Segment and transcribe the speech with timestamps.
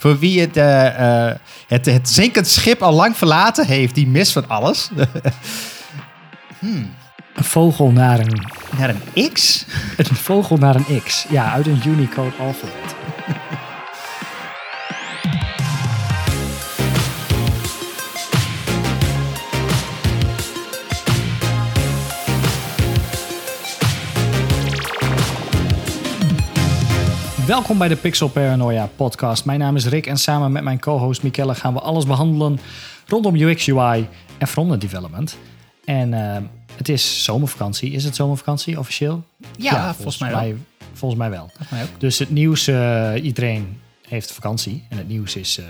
[0.00, 4.32] Voor wie het, eh, eh, het, het zinkend schip al lang verlaten heeft, die mist
[4.32, 4.90] van alles.
[6.60, 8.46] Een vogel naar een,
[8.78, 9.64] Naar een X?
[9.96, 11.26] een vogel naar een X.
[11.28, 12.94] Ja, uit een Unicode alfabet.
[27.50, 29.44] Welkom bij de Pixel Paranoia podcast.
[29.44, 32.60] Mijn naam is Rick en samen met mijn co-host Mikelle gaan we alles behandelen
[33.06, 35.36] rondom UX, UI en frontend development.
[35.84, 36.42] En eh,
[36.76, 37.90] het is zomervakantie.
[37.90, 39.24] Is het zomervakantie officieel?
[39.56, 40.54] Ja, volgens mij wel.
[40.92, 41.46] Volgens mij wel.
[41.46, 42.00] Volgens mij ook.
[42.00, 44.84] Dus het nieuws, eh, iedereen heeft vakantie.
[44.88, 45.64] En het nieuws is, eh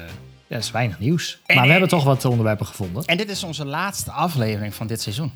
[0.47, 1.41] ja, is weinig nieuws.
[1.47, 3.05] En- maar we hebben toch wat onderwerpen gevonden.
[3.05, 5.33] En dit is onze laatste aflevering van dit seizoen.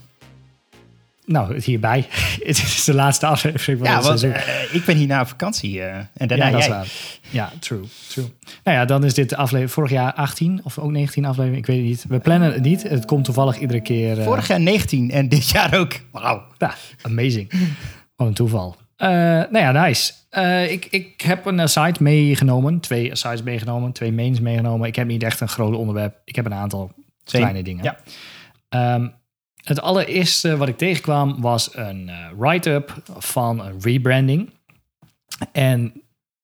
[1.26, 2.06] Nou, hierbij.
[2.46, 4.32] het is de laatste aflevering van Ja, het seizoen.
[4.32, 5.82] eh, ik ben hier naar vakantie.
[5.82, 6.74] eh, en daarna ja, dat is jij.
[6.76, 6.86] waar.
[7.30, 8.24] Ja, true, true.
[8.64, 11.60] Nou ja, dan is dit de aflevering vorig jaar 18 of ook 19 aflevering.
[11.60, 12.04] Ik weet het niet.
[12.08, 12.82] We plannen het niet.
[12.82, 14.18] Het komt toevallig iedere keer.
[14.18, 15.92] eh, Vorig jaar 19 en dit jaar ook.
[16.12, 16.42] Wauw.
[16.58, 17.50] Ja, amazing.
[18.16, 18.76] Wat een toeval.
[18.96, 20.12] Nou ja, nice.
[20.70, 22.80] Ik, ik heb een site meegenomen.
[22.80, 23.92] Twee sites meegenomen.
[23.92, 24.88] Twee mains meegenomen.
[24.88, 26.16] Ik heb niet echt een groot onderwerp.
[26.24, 26.92] Ik heb een aantal
[27.24, 27.84] kleine dingen.
[27.84, 27.96] Ja.
[28.68, 29.06] Ehm,
[29.64, 34.50] het allereerste wat ik tegenkwam was een eh, write-up van een rebranding.
[35.52, 35.92] En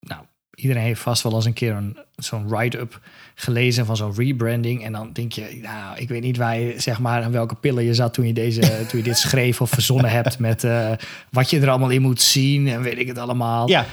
[0.00, 0.22] nou,
[0.54, 3.00] iedereen heeft vast wel eens een keer een, zo'n write-up
[3.34, 4.84] gelezen van zo'n rebranding.
[4.84, 7.84] En dan denk je, nou, ik weet niet waar je, zeg maar, aan welke pillen
[7.84, 10.92] je zat toen je, deze, toen je dit schreef of verzonnen hebt met eh,
[11.30, 13.68] wat je er allemaal in moet zien en weet ik het allemaal.
[13.68, 13.86] Ja,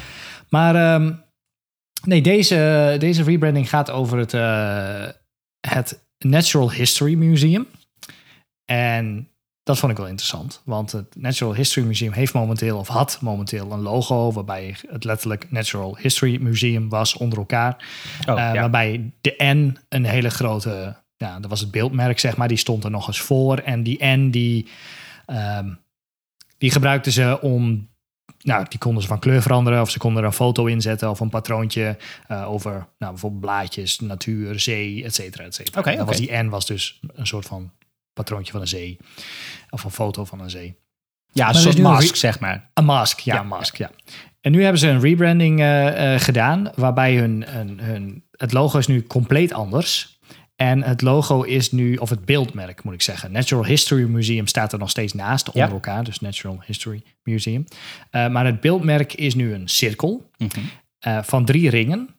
[0.50, 1.14] Maar ehm,
[2.04, 5.08] nee, deze, deze rebranding gaat over het, eh,
[5.68, 7.68] het Natural History Museum.
[8.68, 9.30] En
[9.64, 10.62] dat vond ik wel interessant.
[10.66, 14.32] Want het Natural History Museum heeft momenteel, of had momenteel, een logo.
[14.32, 17.86] waarbij het letterlijk Natural History Museum was onder elkaar.
[18.28, 18.60] oh, Eh, ja.
[18.60, 22.84] Waarbij de N een hele grote, ja, dat was het beeldmerk, zeg maar, die stond
[22.84, 23.58] er nog eens voor.
[23.58, 24.68] En die N, die,
[25.26, 25.70] ehm,
[26.58, 27.88] die gebruikten ze om,
[28.42, 29.82] nou, die konden ze van kleur veranderen.
[29.82, 31.98] Of ze konden er een foto in zetten of een patroontje
[32.28, 35.82] eh, over, nou, bijvoorbeeld blaadjes, natuur, zee, et cetera, et cetera.
[36.06, 37.72] Was die N was dus een soort van
[38.18, 38.98] patroontje van een zee.
[39.70, 40.76] Of een foto van een zee.
[41.32, 42.70] ja, een soort een mask, zeg maar.
[42.74, 43.92] Een mask, ja, Ja, een mask, ja.
[44.42, 48.78] En nu hebben ze een rebranding eh, eh, gedaan, waarbij hun, hun, hun, het logo
[48.78, 50.20] is nu compleet anders.
[50.56, 53.32] En het logo is nu, of het beeldmerk moet ik zeggen.
[53.32, 55.74] Natural History Museum staat er nog steeds naast, onder Ja.
[55.74, 56.04] elkaar.
[56.04, 57.66] Dus Natural History Museum.
[58.10, 60.60] Eh, maar het beeldmerk is nu een cirkel Mhm.
[61.24, 62.10] van drie ringen.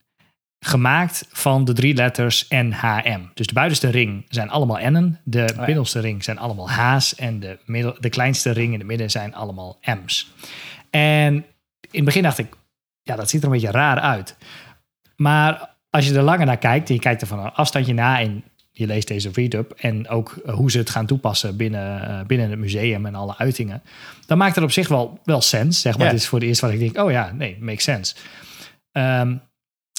[0.60, 3.20] Gemaakt van de drie letters NHM.
[3.34, 5.20] Dus de buitenste ring zijn allemaal N'en.
[5.24, 5.64] De ja.
[5.66, 7.14] middelste ring zijn allemaal H's.
[7.14, 10.32] En de, middel, de kleinste ring in het midden zijn allemaal M's.
[10.90, 11.44] En in
[11.90, 12.56] het begin dacht ik,
[13.02, 14.36] ja, dat ziet er een beetje raar uit.
[15.16, 18.20] Maar als je er langer naar kijkt en je kijkt er van een afstandje na
[18.20, 22.50] en je leest deze read-up en ook hoe ze het gaan toepassen binnen, eh, binnen
[22.50, 23.82] het museum en alle uitingen,
[24.26, 25.80] dan maakt het op zich wel, wel sens.
[25.80, 26.06] Zeg maar.
[26.06, 26.12] Ja.
[26.12, 28.14] Het is voor het eerst wat ik denk, oh ja, nee, makes sense.
[28.92, 29.36] Ehm,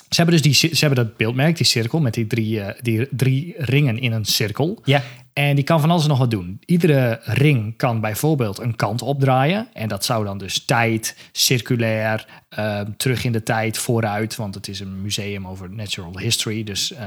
[0.09, 3.08] ze hebben dus die, ze hebben dat beeldmerk, die cirkel, met die drie, eh, die
[3.12, 4.81] drie ringen in een cirkel.
[4.84, 5.02] Ja,
[5.34, 6.62] En die kan van alles nog wat doen.
[6.66, 9.68] Iedere ring kan bijvoorbeeld een kant opdraaien.
[9.74, 14.36] En dat zou dan dus tijd, circulair, eh, terug in de tijd, vooruit.
[14.36, 16.64] Want het is een museum over natural history.
[16.64, 17.03] Dus eh,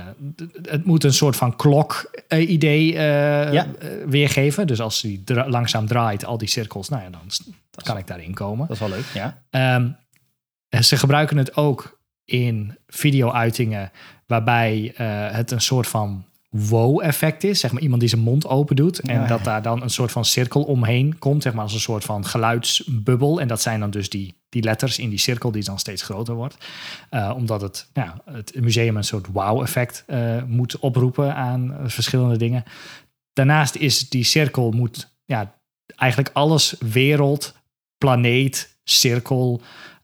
[0.63, 3.67] het moet een soort van klok-idee Ja.
[4.07, 4.67] weergeven.
[4.67, 7.23] Dus als die dra- langzaam draait, al die cirkels, nou ja, dan
[7.85, 8.67] kan ik daarin komen.
[8.67, 9.07] dat is wel leuk.
[9.15, 9.43] Ja.
[9.51, 9.89] Ehm,
[10.69, 13.91] en ze gebruiken het ook in video-uitingen
[14.27, 17.61] waarbij eh, het een soort van wow-effect is.
[17.61, 19.27] Zeg maar iemand die zijn mond open doet en Ja.
[19.27, 21.43] dat daar dan een soort van cirkel omheen komt.
[21.43, 23.41] Zeg maar als een soort van geluidsbubbel.
[23.41, 26.35] En dat zijn dan dus die, die letters in die cirkel die dan steeds groter
[26.35, 26.57] wordt.
[27.11, 32.65] Eh, omdat het, ja, het museum een soort wow-effect eh, moet oproepen aan verschillende dingen.
[33.33, 35.55] Daarnaast is die cirkel moet ja,
[35.97, 37.55] eigenlijk alles wereld,
[37.99, 39.61] planeet, cirkel.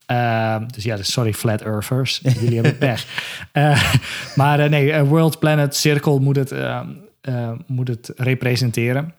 [0.08, 2.18] Eh, dus ja, dus sorry, flat earthers.
[2.22, 3.06] Jullie hebben pech.
[3.52, 3.94] Eh,
[4.36, 6.80] maar eh, nee, eh, world, planet, cirkel moet het, eh,
[7.20, 9.14] eh, moet het representeren.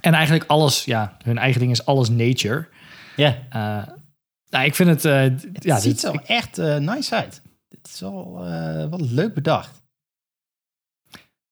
[0.00, 2.68] En eigenlijk alles, ja, hun eigen ding is alles nature.
[3.16, 3.36] ja.
[4.50, 7.42] Nou, ik vind het, Het ja, ziet dit- er echt nice uit.
[7.68, 8.38] Het is wel,
[8.90, 9.82] wel leuk bedacht.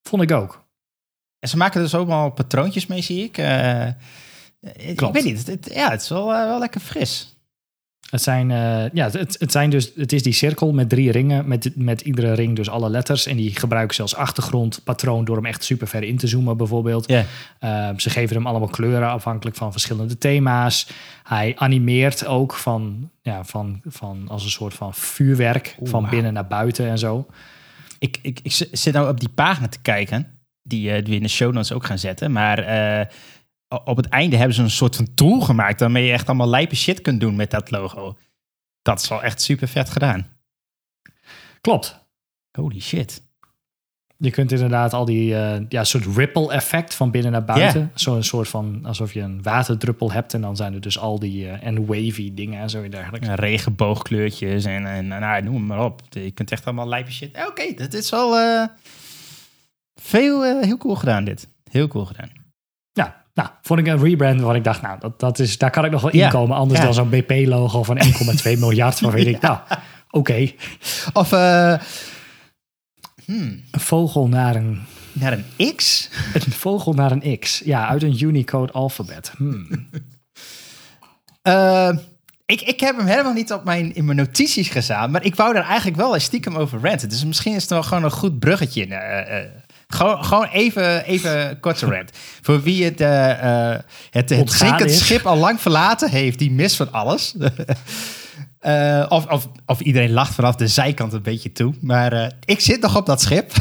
[0.08, 0.64] vond ik ook.
[1.38, 3.36] En ze maken dus ook wel patroontjes mee, zie ik.
[4.76, 5.46] Ik weet niet.
[5.46, 7.29] Het, ja, het is wel, wel lekker fris.
[8.10, 11.48] Het zijn, eh, ja, het, het zijn dus, het is die cirkel met drie ringen,
[11.48, 13.26] met, met iedere ring dus alle letters.
[13.26, 17.08] En die gebruiken ze als achtergrondpatroon door hem echt super ver in te zoomen bijvoorbeeld.
[17.08, 17.24] Ja.
[17.58, 20.88] Eh, ze geven hem allemaal kleuren afhankelijk van verschillende thema's.
[21.22, 26.32] Hij animeert ook van, ja, van, van als een soort van vuurwerk Oeh, van binnen
[26.32, 27.26] naar buiten en zo.
[27.98, 30.26] ik, ik, ik zit nou op die pagina te kijken,
[30.62, 32.32] die, uh, die we in de show notes ook gaan zetten.
[32.32, 33.06] Maar uh,
[33.84, 36.76] op het einde hebben ze een soort van tool gemaakt waarmee je echt allemaal lijpe
[36.76, 38.18] shit kunt doen met dat logo.
[38.82, 40.26] Dat is wel echt super vet gedaan.
[41.60, 42.08] Klopt.
[42.50, 43.28] Holy shit.
[44.16, 47.80] Je kunt inderdaad al die uh, ja, soort ripple effect van binnen naar buiten.
[47.80, 47.90] Yeah.
[47.94, 50.34] Zo'n soort van alsof je een waterdruppel hebt.
[50.34, 53.34] En dan zijn er dus al die uh, en wavy dingen en zo en dergelijke.
[53.34, 56.02] Regenboogkleurtjes en, en nou, noem maar op.
[56.08, 57.36] Je kunt echt allemaal lijpe shit.
[57.36, 58.66] Oké, okay, dat is wel uh,
[59.94, 61.48] veel, heel cool gedaan dit.
[61.70, 62.30] Heel cool gedaan.
[62.92, 65.84] Ja, nou, vond ik een rebrand waar ik dacht, nou, dat, dat is, daar kan
[65.84, 66.48] ik nog wel inkomen.
[66.48, 66.58] Yeah.
[66.58, 66.94] Anders yeah.
[66.94, 67.98] dan zo'n BP-logo van
[68.44, 68.98] 1,2 miljard.
[68.98, 69.78] Van weet ik, nou, oké.
[70.10, 70.56] Okay.
[71.12, 71.32] Of...
[71.32, 71.74] Uh,
[73.30, 73.62] Hmm.
[73.70, 74.80] Een vogel naar een...
[75.12, 76.10] Naar een X?
[76.34, 77.62] Een vogel naar een X.
[77.64, 79.32] Ja, uit een Unicode alfabet.
[79.36, 79.88] Hmm.
[81.48, 81.90] uh,
[82.46, 85.10] ik, ik heb hem helemaal niet op mijn, in mijn notities gezet.
[85.10, 87.08] Maar ik wou er eigenlijk wel een stiekem over ranten.
[87.08, 88.86] Dus misschien is het wel gewoon een goed bruggetje.
[88.86, 89.59] Uh,
[89.90, 92.10] gewoon, gewoon even, even korte rant.
[92.42, 92.98] Voor wie het,
[94.10, 97.34] het, het zinkend schip al lang verlaten heeft, die mis van alles.
[98.62, 101.74] Uh, of, of, of, iedereen lacht vanaf de zijkant een beetje toe.
[101.80, 103.52] Maar uh, ik zit nog op dat schip.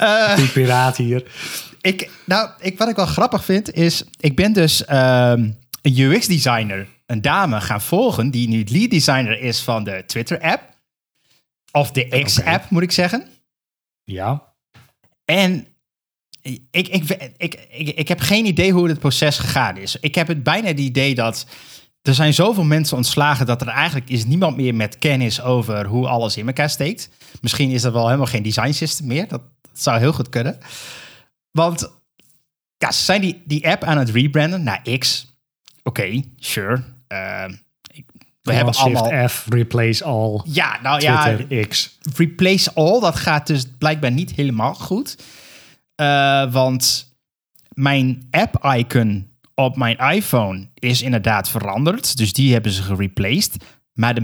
[0.00, 1.24] uh, Die piraat hier.
[1.80, 4.04] Ik, nou, ik, wat ik wel grappig vind is...
[4.20, 8.30] Ik ben dus een UX-designer, een dame, gaan volgen...
[8.30, 10.73] die nu lead designer is van de Twitter-app.
[11.76, 12.66] Of de X-app, okay.
[12.70, 13.28] moet ik zeggen.
[14.04, 14.54] Ja.
[15.24, 15.66] En
[16.42, 16.88] ik, ik,
[17.36, 19.96] ik, ik, ik, heb geen idee hoe het proces gegaan is.
[20.00, 21.46] Ik heb het bijna het idee dat
[22.02, 26.08] er zijn zoveel mensen ontslagen dat er eigenlijk is niemand meer met kennis over hoe
[26.08, 27.08] alles in elkaar steekt.
[27.40, 29.28] Misschien is er wel helemaal geen design system meer.
[29.28, 29.42] Dat,
[29.72, 30.58] zou heel goed kunnen.
[31.50, 31.92] Want
[32.76, 35.32] ja, ze zijn die, die app aan het rebranden naar X.
[35.82, 36.82] Oké, sure.
[37.08, 37.44] Uh,
[38.44, 40.40] we hebben allemaal F, replace all.
[40.44, 41.66] Ja, nou Twitter, ja.
[41.66, 41.98] X.
[42.16, 45.16] Replace all, dat gaat dus blijkbaar niet helemaal goed.
[46.00, 47.12] Uh, want
[47.68, 52.16] mijn app-icon op mijn iPhone is inderdaad veranderd.
[52.16, 53.56] Dus die hebben ze gereplaced.
[53.92, 54.20] Maar de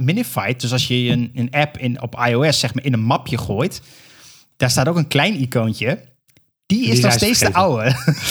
[0.00, 3.38] Minified, dus als je een, een app in, op iOS zeg maar in een mapje
[3.38, 3.82] gooit,
[4.56, 6.04] daar staat ook een klein icoontje.
[6.66, 7.84] Die is nog steeds de oude.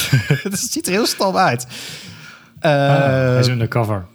[0.44, 1.68] dat ziet er heel stom uit.
[2.62, 4.06] Uh, ah, hij is undercover.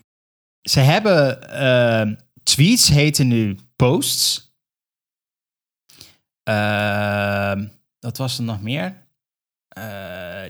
[0.68, 4.52] Ze hebben uh, tweets heten nu posts.
[6.48, 7.52] Uh,
[8.00, 8.84] wat was er nog meer?
[9.78, 9.84] Uh,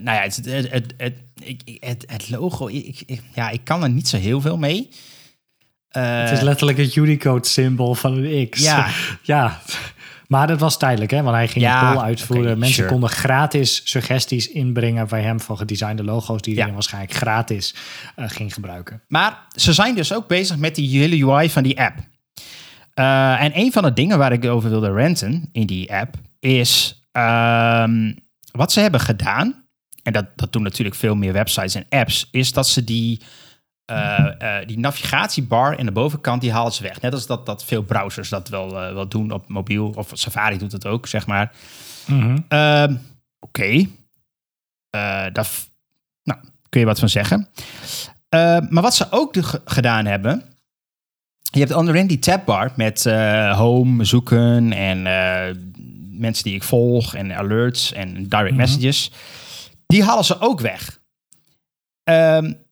[0.00, 1.14] nou ja, het, het, het,
[1.80, 4.88] het, het logo, ik, ik, ja, ik kan er niet zo heel veel mee.
[5.88, 8.60] Het is letterlijk het Unicode-symbool van een X.
[8.60, 8.90] Ja.
[9.22, 9.60] ja.
[10.28, 11.22] Maar dat was tijdelijk, hè?
[11.22, 12.46] Want hij ging ja, een poll uitvoeren.
[12.46, 12.88] Okay, Mensen sure.
[12.88, 16.42] konden gratis suggesties inbrengen bij hem van gedesignde logo's...
[16.42, 16.64] die ja.
[16.64, 17.74] hij waarschijnlijk gratis
[18.16, 19.02] uh, ging gebruiken.
[19.08, 21.96] Maar ze zijn dus ook bezig met die hele UI van die app.
[22.94, 26.14] Uh, en een van de dingen waar ik over wilde renten in die app...
[26.40, 28.16] is um,
[28.52, 29.68] wat ze hebben gedaan
[30.08, 33.20] en dat, dat doen natuurlijk veel meer websites en apps, is dat ze die,
[33.90, 37.00] uh, uh, die navigatiebar in de bovenkant, die halen ze weg.
[37.00, 40.58] Net als dat, dat veel browsers dat wel, uh, wel doen op mobiel, of Safari
[40.58, 41.52] doet het ook, zeg maar.
[42.06, 42.36] Mm -hmm.
[43.40, 43.90] Oké, okay.
[45.32, 45.48] daar
[46.22, 47.48] nou, kun je wat van zeggen.
[48.68, 50.42] maar wat ze ook gedaan hebben,
[51.50, 53.04] je hebt onderin die tabbar met
[53.54, 55.02] home, zoeken en
[56.18, 58.56] mensen die ik volg en alerts en direct mm -hmm.
[58.56, 59.10] messages.
[59.86, 61.00] Die halen ze ook weg.
[62.04, 62.66] Um,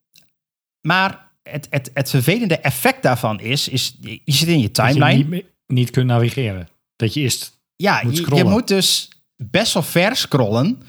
[0.86, 5.18] maar het, het, het vervelende effect daarvan is, is je zit in je timeline.
[5.18, 6.68] Je niet, niet kunt navigeren.
[6.96, 10.82] Dat je eerst ja, moet je, je, moet dus best wel ver scrollen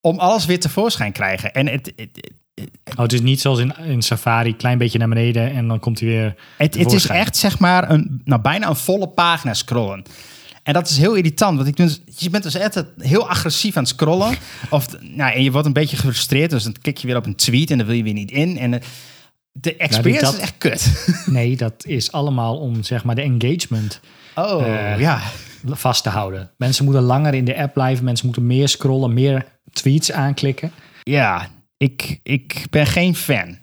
[0.00, 1.52] om alles weer tevoorschijn krijgen.
[1.52, 2.30] En het, het,
[2.94, 6.00] oh, het is niet zoals in, in Safari, klein beetje naar beneden en dan komt
[6.00, 6.34] hij weer.
[6.56, 10.04] Het, het is echt zeg maar een, nou, bijna een volle pagina scrollen.
[10.62, 13.82] En dat is heel irritant, want ik dus, je bent dus altijd heel agressief aan
[13.82, 14.36] het scrollen.
[14.70, 17.34] Of, nou, en je wordt een beetje gefrustreerd, dus dan klik je weer op een
[17.34, 18.58] tweet en dan wil je weer niet in.
[18.58, 18.80] En eh,
[19.52, 21.06] de experience nou, dat, is echt kut.
[21.34, 24.00] Nee, dat is allemaal om zeg maar de engagement
[24.34, 25.20] oh, uh, ja.
[25.66, 26.50] vast te houden.
[26.56, 30.72] Mensen moeten langer in de app blijven, mensen moeten meer scrollen, meer tweets aanklikken.
[31.02, 33.58] Ja, ik, ik ben geen fan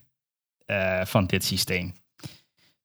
[0.65, 1.94] uh, van dit systeem.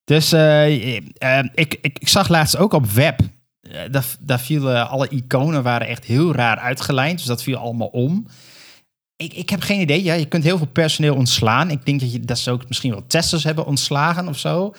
[0.05, 3.21] Dus ik, ik, ik zag laatst ook op web
[3.63, 7.19] eh, daar, daar vielen alle iconen waren echt heel raar uitgelijnd.
[7.19, 8.27] Dus dat viel allemaal om.
[9.23, 10.03] Ik, ik heb geen idee.
[10.03, 11.71] Ja, je kunt heel veel personeel ontslaan.
[11.71, 14.75] Ik denk dat, je, dat ze ook misschien wel testers hebben ontslagen of zo.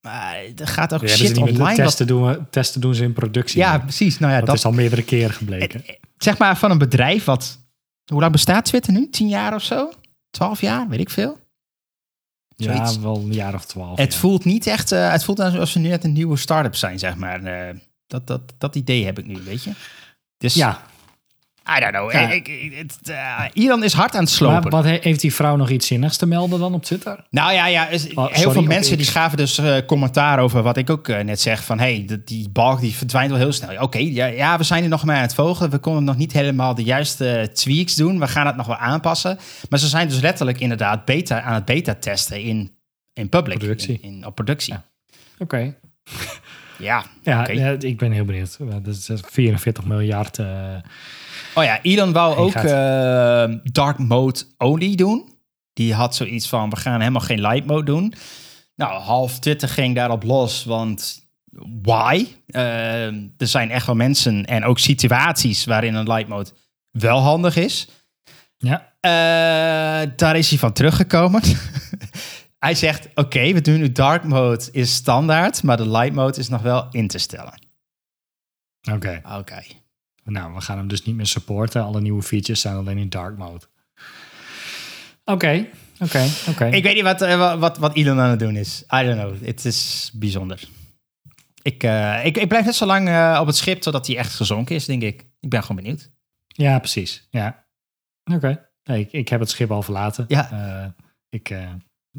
[0.00, 1.74] Maar er gaat ook ja, shit online.
[1.74, 3.58] Testen, doen, testen doen ze in productie.
[3.58, 4.18] Ja, precies.
[4.18, 5.84] Nou ja, dat, dat, is al meerdere keren gebleken.
[6.18, 7.58] Zeg maar van een bedrijf wat...
[8.12, 9.08] Hoe lang bestaat Twitter nu?
[9.10, 9.92] Tien jaar of zo?
[10.30, 10.88] Twaalf jaar?
[10.88, 11.38] Weet ik veel.
[12.56, 12.94] Zoiets.
[12.94, 13.98] Ja, wel een jaar of twaalf.
[13.98, 14.18] Het ja.
[14.18, 17.16] voelt niet echt, eh, het voelt alsof ze nu net een nieuwe start-up zijn, zeg
[17.16, 17.44] maar.
[17.44, 17.76] Eh,
[18.06, 19.70] dat, dat, dat idee heb ik nu, weet je.
[20.36, 20.82] Dus, Ja,
[21.76, 22.12] I don't know.
[22.12, 22.30] Ja.
[22.30, 24.60] Ik, ik- het, eh, Iran is hard aan het slopen.
[24.62, 27.24] maar wat he- heeft die vrouw nog iets zinnigs te melden dan op Twitter?
[27.30, 29.12] Nou ja, ja is- Oh, heel veel mensen die X.
[29.12, 31.64] gaven dus eh, commentaar over wat ik ook eh, net zeg.
[31.64, 33.82] Van hey, de- die balk die verdwijnt wel heel snel.
[33.82, 35.70] Oké, ja, ja, we zijn er nog maar aan het vogelen.
[35.70, 38.18] We konden nog niet helemaal de juiste tweaks doen.
[38.18, 39.38] We gaan het nog wel aanpassen.
[39.68, 42.72] Maar ze zijn dus letterlijk inderdaad beta, aan het beta testen in,
[43.12, 43.58] in public.
[43.58, 43.98] Productie.
[44.02, 44.72] In, in- op productie.
[44.72, 44.84] Ja.
[45.38, 45.74] Oké.
[46.78, 47.04] ja.
[47.22, 47.46] Ja,
[47.78, 48.56] ik ben heel benieuwd.
[48.82, 50.38] Dat is 44 miljard.
[51.54, 52.64] Oh ja, Elon wou ook gaat.
[53.50, 55.28] eh, dark mode only doen.
[55.72, 58.14] Die had zoiets van, we gaan helemaal geen light mode doen.
[58.76, 61.28] Nou, half Twitter ging daarop los, want
[61.82, 62.26] why?
[62.46, 66.50] Eh, er zijn echt wel mensen en ook situaties waarin een light mode
[66.90, 67.88] wel handig is.
[68.58, 71.42] ja, Eh, daar is hij van teruggekomen.
[72.58, 76.48] hij zegt, oké, we doen nu dark mode is standaard, maar de light mode is
[76.48, 77.66] nog wel in te stellen.
[78.92, 79.20] oké.
[79.38, 79.62] Oké.
[80.24, 81.82] Nou, we gaan hem dus niet meer supporten.
[81.82, 83.64] Alle nieuwe features zijn alleen in dark mode.
[85.24, 85.66] Oké,
[86.00, 86.64] oké, oké.
[86.66, 88.82] Ik weet niet wat, eh, wa- wat, wat Elon aan het doen is.
[88.94, 89.46] I don't know.
[89.46, 90.62] Het is bijzonder.
[91.62, 94.34] Ik, eh, ik, ik blijf net zo lang eh, op het schip totdat hij echt
[94.34, 95.26] gezonken is, denk ik.
[95.40, 96.10] Ik ben gewoon benieuwd.
[96.46, 97.26] Ja, precies.
[97.30, 97.64] Ja.
[98.34, 98.68] Oké.
[98.84, 100.24] Nee, ik, ik heb het schip al verlaten.
[100.28, 100.94] Ja.
[101.28, 101.54] Ik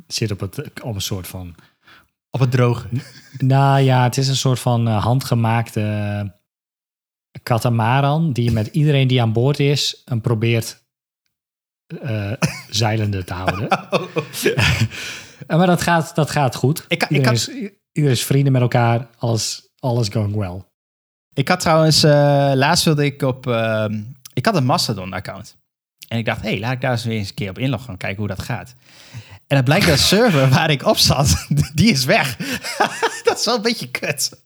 [0.07, 1.55] zit op, het, op een soort van...
[2.29, 2.87] Op het droge.
[3.37, 5.81] Nou ja, het is een soort van handgemaakte
[7.43, 8.33] katamaran...
[8.33, 10.01] die met iedereen die aan boord is...
[10.05, 10.81] hem probeert
[12.01, 12.31] eh,
[12.69, 13.69] zeilende te houden.
[13.69, 13.97] Eh,
[15.57, 16.85] maar dat gaat, dat gaat goed.
[16.87, 17.47] Ik, ik, Iedereen, had, is,
[17.91, 19.07] iedereen is vrienden met elkaar.
[19.17, 20.63] Alles, alles going well.
[21.33, 24.01] ik had trouwens, eh, laatst wilde ik op, ehm,
[24.33, 25.59] ik had een Mastodon-account.
[26.07, 27.89] En ik dacht, hé, hey, laat ik daar eens weer eens een keer op inloggen
[27.89, 28.75] en kijken hoe dat gaat.
[29.51, 32.37] En het blijkt dat de server waar ik op zat, die is weg.
[33.23, 34.41] dat is wel een beetje kut.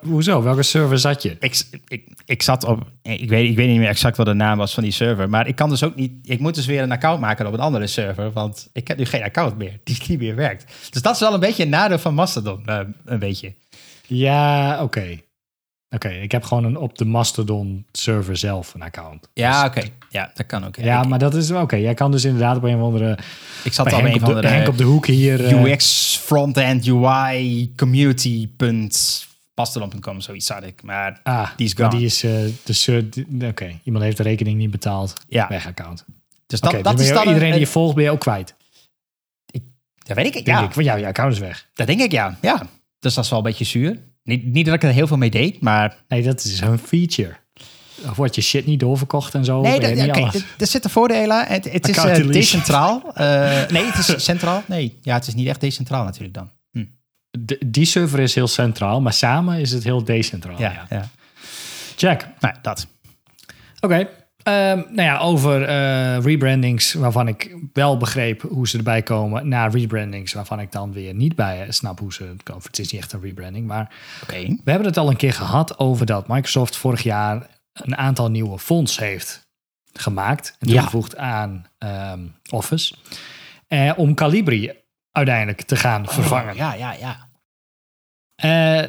[0.00, 0.42] Hoezo?
[0.42, 1.36] Welke server zat je?
[1.40, 4.58] Ik, ik, ik zat op, ik weet, ik weet niet meer exact wat de naam
[4.58, 6.92] was van die server, maar ik kan dus ook niet, ik moet dus weer een
[6.92, 10.18] account maken op een andere server, want ik heb nu geen account meer die niet
[10.18, 10.72] meer werkt.
[10.90, 13.54] Dus dat is wel een beetje een nadeel van Mastodon, eh, een beetje.
[14.06, 15.18] Ja, oké.
[15.90, 19.28] Oké, ik heb gewoon een, op de Mastodon server zelf een account.
[19.34, 19.88] Ja, Dus- oké.
[20.10, 20.76] Ja, dat kan ook.
[20.76, 21.76] ja, ik, maar dat is wel oké.
[21.76, 23.18] Jij kan dus inderdaad op een of andere...
[23.64, 25.44] ik zat al een op, van de, de, Henk op de hoek hier...
[25.44, 30.82] eh, UX frontend UI community punt mastodon.com, zoiets zat ik.
[30.82, 31.88] Maar ah, die is gone.
[31.90, 32.22] die is...
[32.24, 32.32] eh,
[32.64, 35.12] de Oké, iemand heeft de rekening niet betaald.
[35.28, 36.04] ja, Weg account.
[36.46, 38.54] dus dat, dat dus is dan iedereen een, die je volgt ben je ook kwijt.
[40.06, 40.32] dat weet ik.
[40.32, 40.72] Denk Ja, ik.
[40.72, 41.66] Want je account is weg.
[41.74, 42.12] dat denk ik.
[42.12, 42.66] Ja, ja.
[42.98, 43.98] Dus dat is wel een beetje zuur.
[44.22, 47.36] Niet, niet dat ik er heel veel mee deed, maar Nee, dat is een feature.
[48.10, 49.60] Of wordt je shit niet doorverkocht en zo?
[49.60, 51.46] Nee, dat, niet alles- er- zitten voordelen.
[51.46, 52.26] Het, het is delete.
[52.28, 53.02] decentraal.
[53.14, 54.62] Eh, nee, het is centraal.
[54.66, 56.50] Nee, ja, het is niet echt decentraal natuurlijk dan.
[56.72, 56.84] Hm.
[57.30, 60.58] De- die server is heel centraal, maar samen is het heel decentraal.
[60.60, 60.86] Ja, Ja.
[60.90, 61.08] ja.
[61.96, 62.26] Check.
[62.40, 62.86] Nou, dat.
[63.80, 64.08] Oké.
[64.42, 69.70] Ehm, nou ja, over eh, rebrandings waarvan ik wel begreep hoe ze erbij komen, naar
[69.70, 72.62] rebrandings waarvan ik dan weer niet bij eh, snap hoe ze komen.
[72.62, 73.94] Het is niet echt een rebranding, maar
[74.64, 78.58] we hebben het al een keer gehad over dat Microsoft vorig jaar een aantal nieuwe
[78.58, 79.48] fonts heeft
[79.92, 80.74] gemaakt en Ja.
[80.74, 82.20] toegevoegd aan ehm,
[82.50, 82.94] Office,
[83.68, 84.72] eh, om Calibri
[85.12, 86.56] uiteindelijk te gaan vervangen.
[86.56, 87.28] Ja, ja, ja.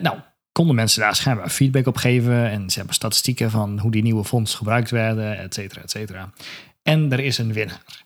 [0.01, 0.17] Nou,
[0.51, 2.49] konden mensen daar schijnbaar feedback op geven.
[2.49, 6.33] En ze hebben statistieken van hoe die nieuwe fonds gebruikt werden, et cetera, et cetera.
[6.81, 8.03] En er is een winnaar.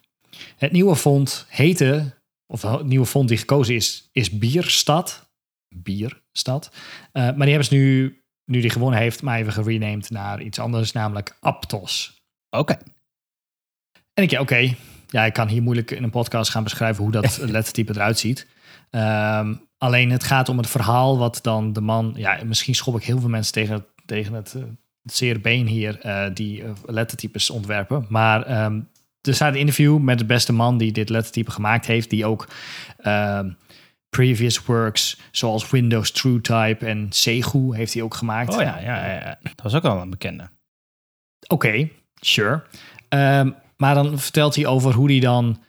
[0.57, 2.13] Het nieuwe font heette,
[2.47, 5.29] of de nieuwe font die gekozen is, is Bierstad.
[5.75, 6.71] Bierstad.
[7.11, 10.59] Eh, maar die hebben ze nu, nu die gewonnen heeft, maar even gerenamed naar iets
[10.59, 12.23] anders, namelijk Aptos.
[12.49, 12.77] Oké.
[14.13, 14.75] En ik, ja, oké,
[15.07, 18.47] ja, ik kan hier moeilijk in een podcast gaan beschrijven hoe dat lettertype eruit ziet.
[18.89, 19.55] Ehm,
[19.85, 23.19] alleen het gaat om het verhaal wat dan de man, ja, misschien schop ik heel
[23.19, 24.61] veel mensen tegen, tegen het, eh,
[25.03, 28.05] het zeer been hier, eh, die eh, lettertypes ontwerpen.
[28.09, 28.79] Maar ehm,
[29.21, 32.47] er staat een interview met de beste man die dit lettertype gemaakt heeft, die ook
[32.97, 33.49] ehm,
[34.09, 38.53] previous works zoals Windows TrueType en Segu heeft hij ook gemaakt.
[38.53, 39.37] Oh ja, ja, ja.
[39.41, 40.49] Dat was ook al een bekende.
[41.47, 42.63] Oké, sure.
[43.09, 45.59] Ehm, maar dan vertelt hij over hoe hij dan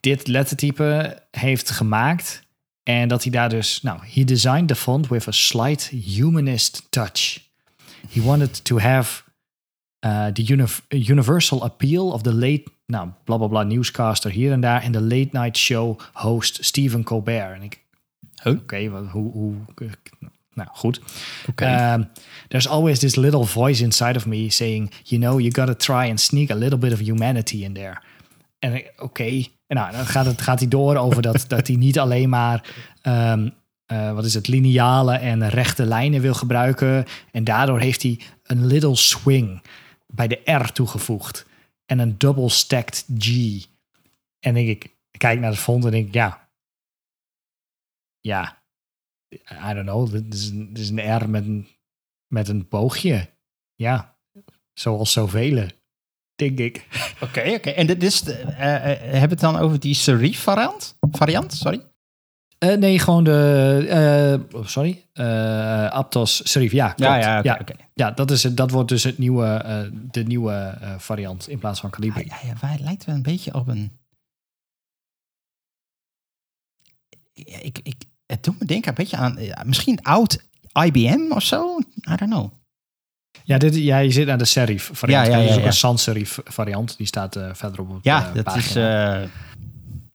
[0.00, 2.42] dit lettertype heeft gemaakt.
[2.82, 7.38] En dat hij daar dus, nou, he designed the font with a slight humanist touch.
[8.10, 9.22] He wanted to have
[10.06, 14.60] uh, the univ- universal appeal of the late, nou, bla bla bla, newscaster hier en
[14.60, 14.82] daar.
[14.82, 17.54] En de late night show host Stephen Colbert.
[17.56, 17.80] En ik,
[18.42, 18.52] Huh?
[18.52, 19.54] oké, wat hoe, hoe,
[20.54, 21.00] nou goed.
[21.48, 21.92] Oké.
[21.92, 22.08] Um,
[22.48, 26.20] there's always this little voice inside of me saying, you know, you gotta try and
[26.20, 28.00] sneak a little bit of humanity in there.
[28.58, 29.44] en oké.
[29.72, 32.74] En nou, dan gaat, het, gaat hij door over dat, dat hij niet alleen maar...
[33.02, 33.48] ehm,
[33.86, 37.04] eh, wat is het, lineale en rechte lijnen wil gebruiken.
[37.30, 39.62] En daardoor heeft hij een little swing
[40.06, 41.46] bij de R toegevoegd.
[41.86, 43.28] En een double stacked G.
[44.40, 46.48] En denk ik, kijk naar het font en denk ja.
[48.20, 48.62] Ja,
[49.30, 50.10] I don't know.
[50.10, 51.68] Dit is, is een R met een,
[52.26, 53.28] met een boogje.
[53.74, 54.16] Ja,
[54.72, 55.68] zoals zoveel,
[56.36, 56.86] denk ik.
[57.20, 57.70] Oké, oké.
[57.70, 60.96] En dit is, de, eh, eh, hebben we het dan over die serif variant?
[61.10, 61.90] Variant, sorry.
[62.62, 66.72] Eh, nee, gewoon de, eh, oh, sorry, Eh Aptos Serif.
[66.72, 67.00] Ja, klopt.
[67.00, 67.48] Ja, ja, oké.
[67.48, 67.74] ja, oké.
[67.94, 71.58] ja, dat, is het, dat wordt dus het nieuwe, eh, de nieuwe eh, variant in
[71.58, 72.24] plaats van Calibri.
[72.28, 73.98] Ja, ja, ja, lijkt wel een beetje op een...
[77.32, 79.36] Ja, ik, ik, het doet me denken een beetje aan...
[79.38, 80.38] ja, misschien oud
[80.84, 81.78] IBM of zo?
[82.10, 82.52] I don't know.
[83.44, 85.26] Ja, dit, ja, je zit naar de serif variant.
[85.26, 85.66] Ja, ja, Er is ja, ook ja.
[85.66, 86.96] een sans serif variant.
[86.96, 88.64] Die staat eh, verderop op Ja, de dat pagina.
[88.64, 89.24] is...
[89.24, 89.30] eh,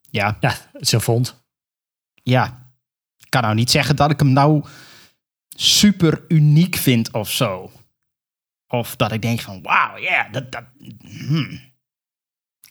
[0.10, 1.46] ja, Ja, het is een font.
[2.24, 2.66] ja.
[3.18, 4.64] Ik kan nou niet zeggen dat ik hem nou
[5.48, 7.72] super uniek vind of zo.
[8.68, 10.52] Of dat ik denk van, wauw, ja, dat...
[10.52, 10.64] dat
[11.00, 11.60] hmm.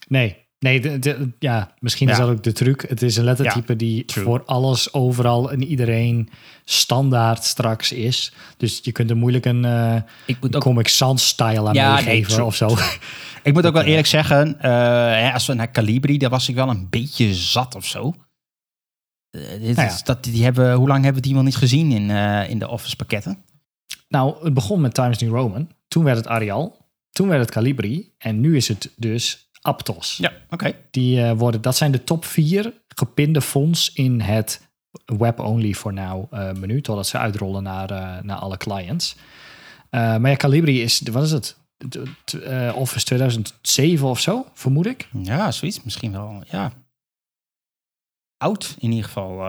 [0.08, 2.84] Nee, nee de, de- ja, misschien is dat ook de truc.
[2.88, 4.24] Het is een lettertype die true.
[4.24, 6.28] voor alles, overal en iedereen
[6.64, 8.32] standaard straks is.
[8.56, 9.96] Dus je kunt er moeilijk een eh,
[10.26, 12.76] Ik moet ook Comic Sans style aan Ja, meegeven of zo.
[13.42, 14.70] Ik moet ook wel eerlijk zeggen, eh,
[15.20, 18.14] hè, als we naar Calibri, daar was ik wel een beetje zat of zo.
[19.30, 22.10] Eh, dit Nou dat, die hebben, hoe lang hebben we die wel niet gezien in,
[22.10, 23.44] eh, in de Office pakketten?
[24.08, 25.68] Nou, het begon met Times New Roman.
[25.88, 26.84] Toen werd het Arial.
[27.10, 28.12] Toen werd het Calibri.
[28.18, 30.16] En nu is het dus Aptos.
[30.16, 30.72] Ja, oké.
[30.90, 34.68] Die eh, worden, dat zijn de top vier gepinde fonts in het
[35.04, 36.80] web-only for now eh, menu.
[36.80, 39.16] Totdat ze uitrollen naar, eh, naar alle clients.
[39.90, 41.56] Maar ja, Calibri is, wat is het?
[42.74, 45.08] Office 2007 of zo, vermoed ik.
[45.22, 45.82] Ja, zoiets.
[45.82, 46.72] Misschien wel, ja.
[48.36, 49.42] Oud in ieder geval.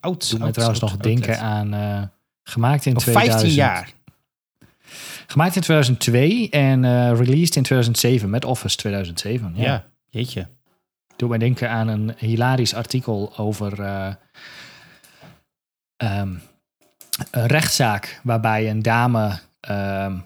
[0.00, 0.30] oud.
[0.30, 2.12] Doe mij trouwens nog denken aan...
[2.42, 3.40] gemaakt in Of 2000.
[3.40, 3.92] 15 jaar.
[5.26, 9.52] Gemaakt in 2002 en eh, released in 2007 met Office 2007.
[9.54, 9.64] Ja.
[9.64, 9.84] Ja.
[10.08, 10.46] jeetje.
[11.16, 14.12] Doe mij denken aan een hilarisch artikel over eh,
[15.96, 16.34] ehm,
[17.30, 20.16] een rechtszaak waarbij een dame ehm,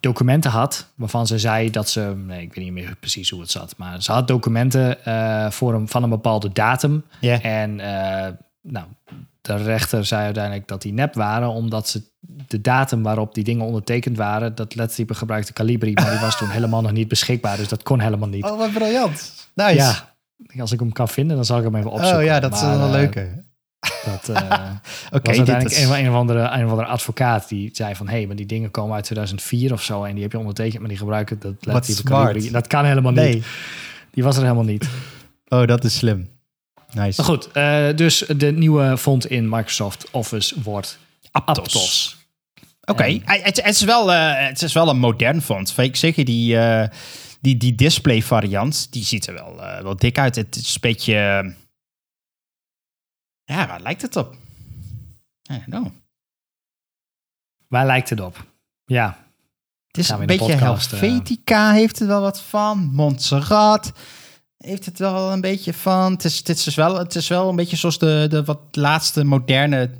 [0.00, 3.50] documenten had waarvan ze zei dat ze, nee, ik weet niet meer precies hoe het
[3.50, 8.86] zat, maar ze had documenten eh, voor een, van een bepaalde datum en eh, nou,
[9.40, 13.66] de rechter zei uiteindelijk dat die nep waren, omdat ze de datum waarop die dingen
[13.66, 17.68] ondertekend waren, dat lettertype gebruikte Calibri, maar die was toen helemaal nog niet beschikbaar, dus
[17.68, 18.44] dat kon helemaal niet.
[18.44, 19.32] Oh, wat briljant.
[19.54, 19.74] Nice.
[19.74, 20.08] Ja,
[20.58, 22.18] als ik hem kan vinden, dan zal ik hem even opzoeken.
[22.18, 23.44] oh ja, dat is wel een eh, leuke.
[24.04, 24.42] Dat eh,
[25.16, 25.84] Oké, was uiteindelijk is...
[25.84, 28.08] een, een, of andere, een of andere advocaat die zei van...
[28.08, 30.04] hé, hey, maar die dingen komen uit 2004 of zo...
[30.04, 32.26] en die heb je ondertekend, maar die gebruiken dat lettertype smart.
[32.26, 32.50] Calibri.
[32.50, 33.34] Dat kan helemaal Nee.
[33.34, 33.46] niet.
[34.10, 34.88] Die was er helemaal niet.
[35.48, 36.28] Oh, dat is slim.
[36.94, 37.20] Nice.
[37.20, 40.98] Maar goed, eh, dus de nieuwe font in Microsoft Office wordt
[41.30, 41.56] Aptos.
[41.58, 42.16] Aptos.
[42.84, 45.78] Oké, En- het, het is wel, eh, het is wel een modern font.
[45.78, 46.88] Ik Zeker die, eh,
[47.40, 50.36] die, die display variant, die ziet er wel, wel dik uit.
[50.36, 51.12] Het is een beetje...
[53.44, 54.34] ja, waar lijkt het op?
[55.52, 55.86] I don't know.
[57.68, 58.44] Waar lijkt het op?
[58.84, 59.24] Ja,
[59.86, 62.90] Het is een beetje Helvetica heeft er wel wat van.
[62.92, 63.92] Montserrat
[64.64, 66.12] heeft het wel een beetje van.
[66.12, 68.60] Het is, het is, dus wel, het is wel een beetje zoals de, de wat
[68.70, 69.90] laatste moderne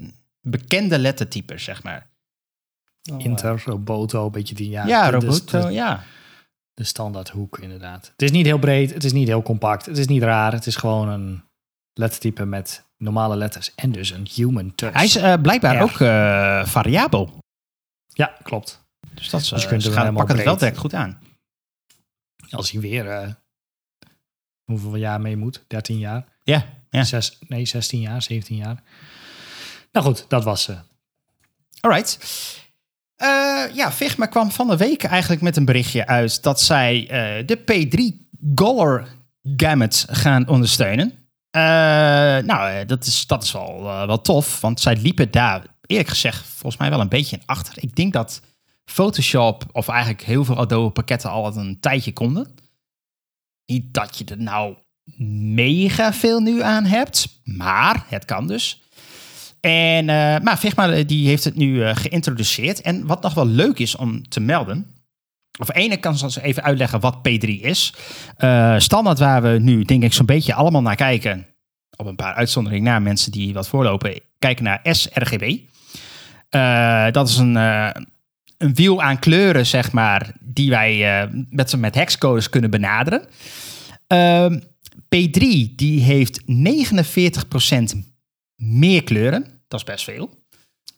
[0.40, 2.08] bekende lettertypes, zeg maar.
[3.18, 4.70] Inter, Roboto, een beetje die...
[4.70, 6.02] Ja, Ja, de- Roboto, de- ja.
[6.74, 8.06] de standaard hoek, inderdaad.
[8.12, 10.52] Het is niet heel breed, het is niet heel compact, het is niet raar.
[10.52, 11.42] Het is gewoon een
[11.92, 14.92] lettertype met normale letters en dus een human touch.
[14.94, 15.80] Hij is eh, blijkbaar Ja.
[15.82, 17.38] ook eh, variabel.
[18.06, 18.82] Ja, klopt.
[19.14, 20.78] Dus dat is, Dus je eh, kunt ze hem gaan helemaal pakken het wel direct
[20.78, 21.18] goed aan.
[22.50, 23.28] Als hij weer, eh,
[24.70, 25.64] hoeveel jaar mee moet?
[25.66, 26.24] 13 jaar?
[26.42, 27.04] Ja, ja.
[27.04, 28.82] Zes, nee, 16 jaar, 17 jaar.
[29.92, 30.76] Nou goed, dat was ze.
[31.80, 32.18] Alright.
[33.16, 37.46] Eh, ja, Figma kwam van de week eigenlijk met een berichtje uit dat zij eh,
[37.46, 39.06] de P3 Goller
[39.56, 41.20] Gamut gaan ondersteunen.
[41.50, 41.62] Eh,
[42.44, 46.08] nou, eh, dat is, dat is wel, eh, wel tof, want zij liepen daar eerlijk
[46.08, 47.74] gezegd volgens mij wel een beetje in achter.
[47.76, 48.40] Ik denk dat
[48.84, 52.54] Photoshop of eigenlijk heel veel Adobe pakketten al een tijdje konden.
[53.70, 54.74] Niet dat je er nou
[55.54, 58.82] mega veel nu aan hebt, maar het kan dus.
[59.60, 62.80] En, eh, maar Figma eh, die heeft het nu eh, geïntroduceerd.
[62.80, 64.94] En wat nog wel leuk is om te melden.
[65.58, 67.94] Of ene kan ze even uitleggen wat P3 is.
[68.76, 71.46] Standaard waar we nu denk ik zo'n beetje allemaal naar kijken.
[71.96, 74.20] Op een paar uitzonderingen na mensen die wat voorlopen.
[74.38, 75.58] Kijken naar sRGB.
[77.12, 77.56] Dat is een,
[78.60, 80.32] een wiel aan kleuren zeg maar.
[80.40, 83.24] Die wij eh, met, met hexcodes kunnen benaderen.
[84.06, 84.60] Ehm,
[85.04, 86.44] P3 die heeft 49%
[88.54, 89.44] meer kleuren.
[89.68, 90.38] Dat is best veel.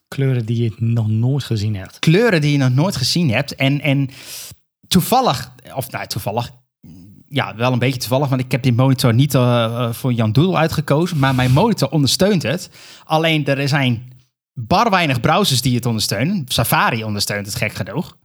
[0.08, 1.98] Kleuren die je nog nooit gezien hebt.
[1.98, 3.54] Kleuren die je nog nooit gezien hebt.
[3.54, 4.10] En, en
[4.88, 6.50] toevallig, of nou toevallig,
[7.28, 10.56] ja, wel een beetje toevallig, want ik heb die monitor niet uh, voor Jan Doodle
[10.56, 12.70] uitgekozen, maar mijn monitor ondersteunt het.
[13.04, 14.11] Alleen er zijn
[14.52, 16.44] bar weinig browsers die het ondersteunen.
[16.48, 18.16] Safari ondersteunt het gek genoeg.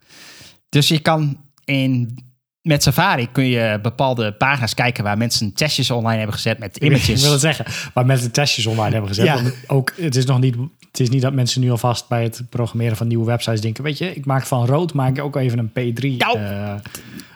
[0.70, 2.26] Dus je kan in
[2.68, 7.10] met Safari kun je bepaalde pagina's kijken waar mensen testjes online hebben gezet met images.
[7.16, 9.26] Ik wil het zeggen, waar mensen testjes online hebben gezet.
[9.26, 9.42] Ja.
[9.68, 10.56] ook, het is nog niet,
[10.92, 13.98] het is niet dat mensen nu alvast bij het programmeren van nieuwe websites denken, weet
[13.98, 16.18] je, ik maak van rood, maak ik ook even een P3.
[16.18, 16.76] Nou, uh,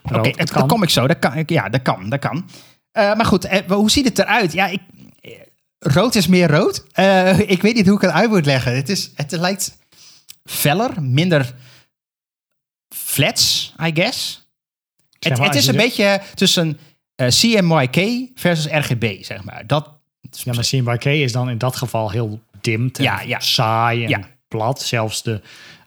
[0.03, 1.07] Oké, okay, daar kom ik zo.
[1.07, 2.35] Dat kan, ja, dat kan, dat kan.
[2.35, 4.53] Uh, maar goed, uh, hoe ziet het eruit?
[4.53, 4.81] Ja, ik,
[5.83, 6.85] rood is meer rood.
[7.55, 8.75] ik weet niet hoe ik het uit moet leggen.
[8.75, 9.77] Het, is, het lijkt
[10.43, 11.53] feller, minder
[12.95, 14.47] flats, I guess.
[15.19, 16.79] Het, het, is een beetje tussen
[17.15, 19.67] uh, CMYK versus RGB, zeg maar.
[19.67, 19.89] Dat,
[20.21, 23.39] ja, maar CMYK is dan in dat geval heel dimd en ja, ja.
[23.39, 24.27] saai en ja.
[24.47, 24.81] plat.
[24.81, 25.41] Zelfs de,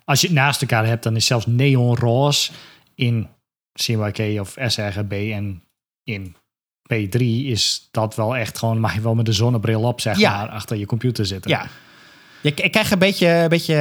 [0.04, 2.52] als je het naast elkaar hebt, dan is zelfs neonroze
[2.94, 3.28] in
[3.72, 5.62] CMYK of sRGB en
[6.04, 6.37] in
[6.92, 10.49] P3 is dat wel echt gewoon, mag je wel met de zonnebril op, zeg maar,
[10.49, 11.51] achter je computer zitten.
[11.51, 11.66] Ja.
[12.40, 13.75] Je, ik krijg een beetje, een beetje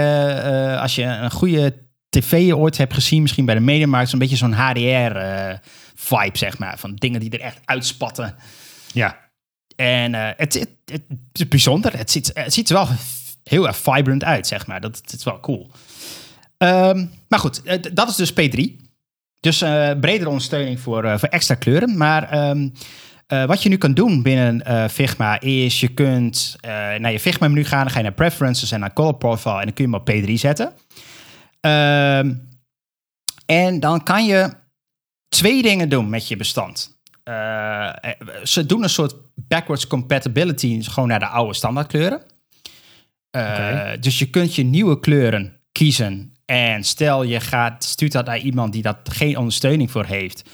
[0.45, 1.73] uh, als je een goede
[2.09, 6.77] tv ooit hebt gezien, misschien bij de Mediamarkt, een beetje zo'n HDR-vibe, uh, zeg maar.
[6.79, 8.35] Van dingen die er echt uitspatten.
[8.93, 9.19] Ja.
[9.75, 11.97] En uh, het, het, het, is bijzonder.
[11.97, 12.87] Het ziet, het ziet er wel
[13.43, 14.81] heel erg vibrant uit, zeg maar.
[14.81, 15.71] Dat, is wel cool.
[16.57, 17.61] Um, maar goed,
[17.95, 18.82] dat is dus P3.
[19.43, 19.57] Dus
[19.99, 21.97] bredere ondersteuning voor, voor extra kleuren.
[21.97, 22.71] Maar um,
[23.27, 26.55] wat je nu kan doen binnen Figma is je kunt
[26.97, 27.81] naar je Figma-menu gaan.
[27.81, 29.59] Dan ga je naar Preferences en naar Color Profile.
[29.59, 30.73] En dan kun je hem op P3 zetten.
[31.65, 32.17] Uh,
[33.45, 34.53] en dan kan je
[35.29, 37.01] twee dingen doen met je bestand.
[37.23, 37.93] Uh,
[38.43, 42.21] ze doen een soort backwards compatibility gewoon naar de oude standaardkleuren.
[43.31, 43.99] Uh, okay.
[43.99, 46.32] Dus je kunt je nieuwe kleuren kiezen.
[46.45, 50.49] En stel je gaat, stuurt dat naar iemand die dat geen ondersteuning voor heeft.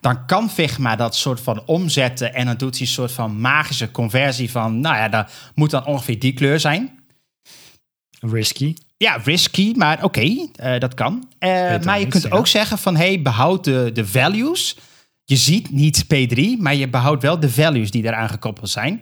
[0.00, 2.34] Dan kan Figma dat soort van omzetten.
[2.34, 4.80] En dan doet hij een soort van magische conversie van...
[4.80, 7.00] Nou ja, dat moet dan ongeveer die kleur zijn.
[8.20, 8.74] Risky.
[8.96, 11.28] Ja, risky, maar oké, okay, uh, dat kan.
[11.38, 14.76] Uh, maar je kunt ook zeggen van, hey, behoud de, de values.
[15.24, 19.00] Je ziet niet P3, maar je behoudt wel de values die eraan gekoppeld zijn.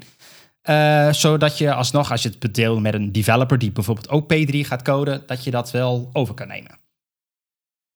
[0.70, 4.58] Uh, zodat je alsnog, als je het bedeelt met een developer die bijvoorbeeld ook P3
[4.60, 6.78] gaat coden, dat je dat wel over kan nemen.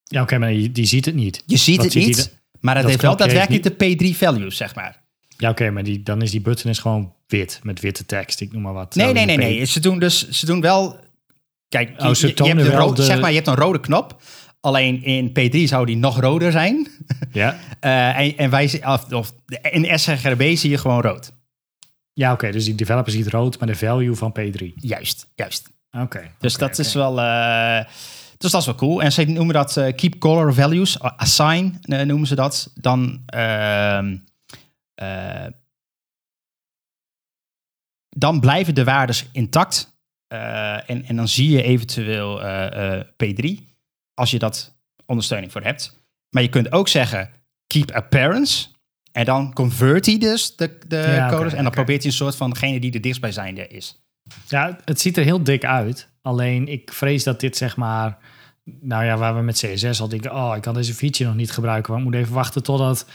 [0.03, 1.43] Ja, oké, okay, maar die, die, ziet het niet.
[1.45, 5.01] Je ziet het niet, de, maar het heeft wel daadwerkelijk de P3 values, zeg maar.
[5.27, 8.41] Ja, oké, okay, maar die, dan is die button is gewoon wit, met witte tekst,
[8.41, 8.95] ik noem maar wat.
[8.95, 9.65] Nee, nee, nee, nee.
[9.65, 11.01] Ze doen dus, ze doen wel
[11.73, 14.21] Kijk, oh, je, je, hebt rode, zeg maar, je hebt een rode knop.
[14.59, 16.87] Alleen in P3 zou die nog roder zijn.
[17.31, 17.57] Ja.
[17.81, 19.33] uh, en, en wij, of, of,
[19.71, 21.31] in sRGB zie je gewoon rood.
[22.13, 22.33] Ja, oké.
[22.33, 24.73] Okay, dus die developer ziet rood, maar de value van P3.
[24.75, 25.69] Juist, juist.
[25.91, 26.31] Oké.
[26.39, 27.19] dus dat is wel...
[27.19, 27.83] Uh,
[28.37, 29.01] dus dat is wel cool.
[29.01, 32.71] En ze noemen dat uh, keep color values, assign noemen ze dat.
[32.75, 33.23] Dan...
[33.25, 34.17] Ehm,
[38.09, 39.97] dan blijven de waardes intact
[40.27, 43.63] en, en dan zie je eventueel uh, uh, P3
[44.13, 46.01] als je dat ondersteuning voor hebt.
[46.29, 47.29] Maar je kunt ook zeggen
[47.67, 48.67] keep appearance.
[49.13, 51.45] En dan convert hij dus de, de ja, codes.
[51.45, 54.03] Okay, en dan probeert hij een soort van degene die er dichtstbijzijnde is.
[54.47, 56.09] Ja, het ziet er heel dik uit.
[56.21, 58.17] Alleen ik vrees dat dit zeg maar...
[58.81, 60.35] Nou ja, waar we met CSS al denken...
[60.35, 61.93] oh, ik kan deze feature nog niet gebruiken...
[61.93, 63.05] want ik moet even wachten totdat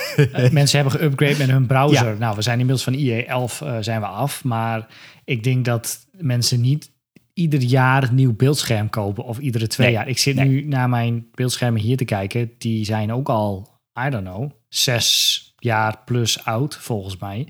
[0.50, 2.12] mensen hebben geüpgrade met hun browser.
[2.12, 2.18] Ja.
[2.18, 4.44] Nou, we zijn inmiddels van IE 11 uh, zijn we af.
[4.44, 4.86] Maar
[5.24, 6.90] ik denk dat mensen niet
[7.34, 10.08] ieder jaar een nieuw beeldscherm kopen of iedere twee jaar.
[10.08, 12.52] Ik zit nu naar mijn beeldschermen hier te kijken.
[12.58, 13.68] Die zijn ook al,
[14.06, 17.48] I don't know, zes jaar plus oud volgens mij.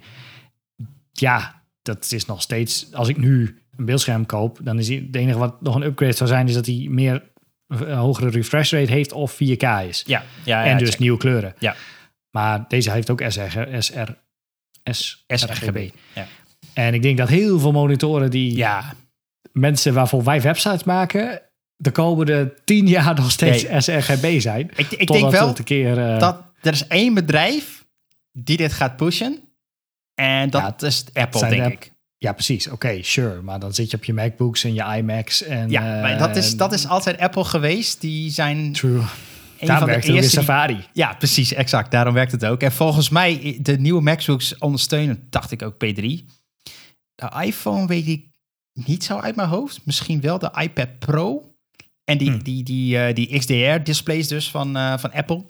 [1.13, 2.93] Ja, dat is nog steeds.
[2.93, 6.29] Als ik nu een beeldscherm koop, dan is het enige wat nog een upgrade zou
[6.29, 7.23] zijn, is dat hij meer
[7.69, 10.03] een eh, hogere refresh rate heeft of 4K is.
[10.07, 11.55] Ja, ja, en dus nieuwe kleuren.
[11.59, 11.77] Ja.
[12.31, 14.11] Maar deze heeft ook SR, SR,
[14.91, 15.91] S, sRGB.
[16.15, 16.27] Ja.
[16.75, 18.95] En ik denk dat heel veel monitoren die ja.
[19.53, 21.43] mensen waarvoor wij websites maken,
[21.77, 23.81] de komende tien jaar nog steeds nee.
[23.81, 24.71] sRGB zijn.
[24.77, 26.19] Ik, ik denk wel keer, uh...
[26.19, 27.78] dat er is één bedrijf
[28.45, 29.39] die dit gaat pushen.
[30.15, 31.93] En dat is Apple, denk ik.
[32.19, 32.67] Ja, precies.
[32.67, 33.43] Oké, okay, sure.
[33.43, 35.43] Maar dan zit je op je MacBooks en je iMacs.
[35.43, 38.01] En, ja, maar dat is, dat is altijd Apple geweest.
[38.01, 38.73] Die zijn...
[38.73, 39.03] True.
[39.61, 40.85] Daarom werkt het eerste Safari.
[40.93, 41.91] ja, precies, exact.
[41.91, 42.61] Daarom werkt het ook.
[42.61, 46.03] En volgens mij, de nieuwe MacBooks ondersteunen, dacht ik ook P3.
[47.15, 48.27] De iPhone weet ik
[48.73, 49.81] niet zo uit mijn hoofd.
[49.85, 51.55] Misschien wel de iPad Pro.
[52.05, 52.43] En die, hmm.
[52.43, 55.45] die, die, uh, die XDR-displays dus van, uh, van Apple.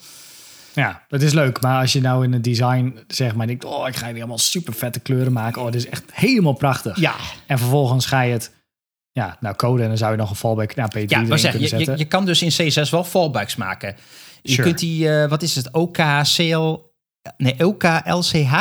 [0.79, 1.61] Ja, dat is leuk.
[1.61, 4.39] Maar als je nou in het design zeg maar denkt, oh, ik ga hier allemaal
[4.39, 5.63] super vette kleuren maken.
[5.63, 6.99] Oh, dit is echt helemaal prachtig.
[7.01, 7.15] Ja,
[7.47, 8.55] En vervolgens ga je het,
[9.13, 11.51] ja, nou coden en dan zou je nog een fallback naar P3 ja maar zeg,
[11.51, 11.93] kunnen je, zetten.
[11.93, 13.97] je, je kan dus in CSS wel fallbacks maken.
[14.43, 14.63] Je Sure.
[14.63, 16.77] kunt die, eh, wat is het, OKCL,
[17.37, 18.53] nee, OKLCH?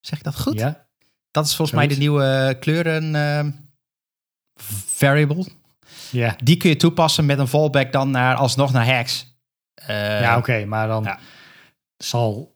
[0.00, 0.58] Zeg ik dat goed?
[0.58, 0.86] Ja,
[1.30, 3.46] Dat is volgens mij de nieuwe kleuren eh,
[4.86, 5.46] variable.
[6.10, 6.36] ja.
[6.44, 9.34] Die kun je toepassen met een fallback dan naar, alsnog naar hacks.
[9.74, 11.18] Eh, ja oké, maar dan ja.
[11.98, 12.54] Zal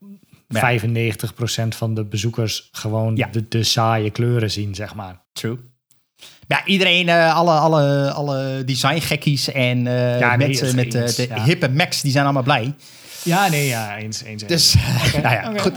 [0.49, 0.61] Ja.
[0.61, 3.29] 95% van de bezoekers gewoon Ja.
[3.33, 5.23] de, de saaie kleuren zien, zeg maar.
[5.33, 5.59] True.
[6.47, 11.41] Ja, iedereen, eh, alle, alle, alle design gekkies en Ja, nee, met, eh, eens, de
[11.45, 12.75] hippe Macs, die zijn allemaal blij.
[13.25, 14.43] Ja, nee, ja, eens, eens.
[14.47, 14.75] Dus,
[15.23, 15.73] nou ja, goed.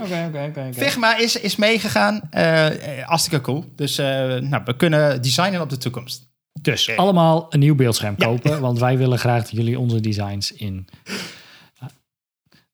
[0.72, 2.20] Figma is, is meegegaan.
[2.30, 2.66] eh,
[3.02, 3.64] hartstikke cool.
[3.76, 6.32] Dus nou, we kunnen designen op de toekomst.
[6.60, 10.86] Dus allemaal een nieuw beeldscherm kopen, want wij willen graag dat jullie onze designs in.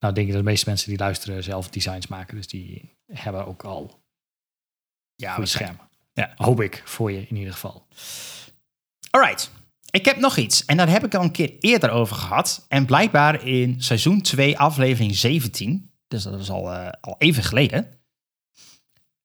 [0.01, 3.47] Nou, denk ik dat de meeste mensen die luisteren zelf designs maken, dus die hebben
[3.47, 4.03] ook al
[5.15, 5.89] Ja, goede schermen.
[6.13, 6.33] Ja.
[6.37, 7.87] Hoop ik voor je in ieder geval.
[9.11, 9.51] Alright.
[9.91, 10.65] Ik heb nog iets.
[10.65, 12.65] En daar heb ik al een keer eerder over gehad.
[12.69, 15.91] En blijkbaar in seizoen 2, aflevering 17.
[16.09, 17.99] Dus dat is al, eh, al even geleden.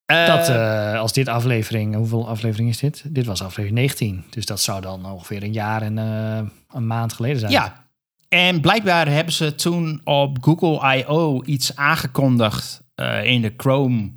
[0.05, 3.03] Eh, Dat eh, als dit aflevering, hoeveel aflevering is dit?
[3.07, 7.39] Dit was aflevering 19, dus dat zou dan ongeveer een jaar en een maand geleden
[7.39, 7.51] zijn.
[7.51, 7.84] Ja.
[8.29, 11.41] En blijkbaar hebben ze toen op Google I.O.
[11.45, 14.11] iets aangekondigd eh, in de Chrome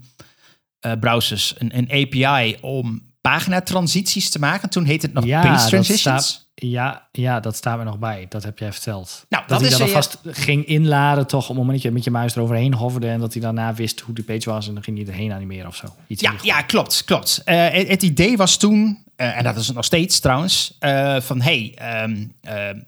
[0.81, 1.55] eh, browsers.
[1.59, 4.71] Een, een API om paginatransities te maken.
[4.71, 6.01] Toen heette het nog Ja, page transitions.
[6.27, 8.27] staat- Ja, ja, dat staat me nog bij.
[8.29, 9.27] Dat heb jij verteld.
[9.29, 11.83] Nou, dat, dat hij is, dan eh, alvast ging inladen, toch op het moment dat
[11.83, 14.69] je met je muis eroverheen hoverde en dat hij daarna wist hoe die page was
[14.69, 15.87] en dan ging hij erheen animeren of zo.
[16.07, 17.43] Iets Ja, ja, klopt, klopt.
[17.45, 20.77] Het, het idee was toen, en dat is het nog steeds trouwens,
[21.19, 22.79] van hey, ehm, ehm,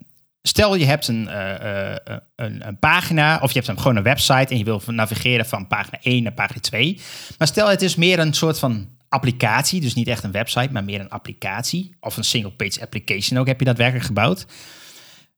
[0.41, 4.03] stel je hebt een, eh, eh, een, een pagina of je hebt een, gewoon een
[4.03, 6.99] website en je wil navigeren van pagina 1 naar pagina 2.
[7.37, 10.83] Maar stel het is meer een soort van applicatie, dus niet echt een website, maar
[10.83, 14.45] meer een applicatie of een single page application ook heb je daadwerkelijk gebouwd.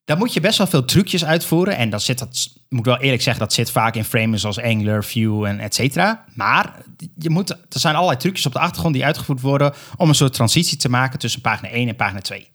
[0.05, 1.77] Dan moet je best wel veel trucjes uitvoeren.
[1.77, 4.59] En dat zit, dat moet ik wel eerlijk zeggen, dat zit vaak in frames zoals
[4.59, 6.25] Angular, Vue en et cetera.
[6.35, 6.73] Maar
[7.17, 10.33] je moet, er zijn allerlei trucjes op de achtergrond die uitgevoerd worden om een soort
[10.33, 12.47] transitie te maken tussen pagina 1 en pagina 2.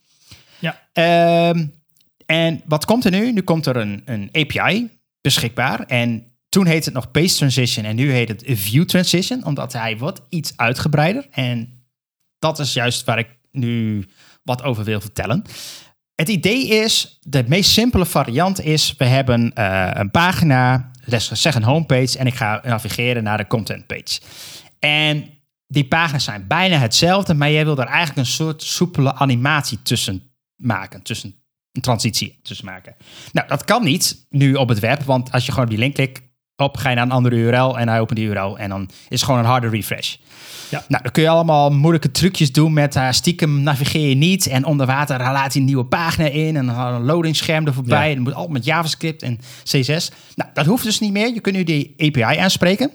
[0.58, 0.80] Ja.
[0.92, 1.66] Ehm,
[2.30, 3.32] en wat komt er nu?
[3.32, 5.80] Nu komt er een, een API beschikbaar.
[5.80, 9.98] En toen heette het nog Page Transition en nu heet het View Transition, omdat hij
[9.98, 11.26] wordt iets uitgebreider.
[11.30, 11.86] En
[12.38, 14.06] dat is juist waar ik nu
[14.42, 15.44] wat over wil vertellen.
[16.14, 21.54] Het idee is, de meest simpele variant is, we hebben eh, een pagina, let's zeg
[21.54, 24.20] een homepage, en ik ga navigeren naar de content page.
[24.78, 25.30] En
[25.66, 30.22] die pagina's zijn bijna hetzelfde, maar jij wil er eigenlijk een soort soepele animatie tussen
[30.56, 31.34] maken, tussen
[31.78, 32.96] een transitie tussen maken.
[33.32, 35.94] Nou, dat kan niet nu op het web, want als je gewoon op die link
[35.94, 36.20] klikt,
[36.56, 38.90] op, ga je naar een andere URL en hij opent die URL en dan is
[39.08, 40.16] het gewoon een harde refresh.
[40.70, 40.84] Ja.
[40.88, 44.64] Nou, dan kun je allemaal moeilijke trucjes doen met uh, stiekem navigeer je niet en
[44.64, 48.02] onder water laat hij een nieuwe pagina in en dan een loading scherm er voorbij.
[48.04, 48.08] Ja.
[48.08, 50.10] En dan moet allemaal met JavaScript en CSS.
[50.34, 51.34] Nou, dat hoeft dus niet meer.
[51.34, 52.90] Je kunt nu die API aanspreken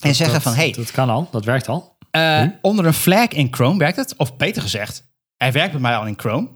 [0.00, 1.96] en zeggen dat, van, hey, Dat kan al, dat werkt al.
[2.16, 2.48] uh, Hm?
[2.60, 4.14] onder een flag in Chrome werkt het.
[4.16, 5.04] Of beter gezegd,
[5.36, 6.48] hij werkt bij mij al in Chrome.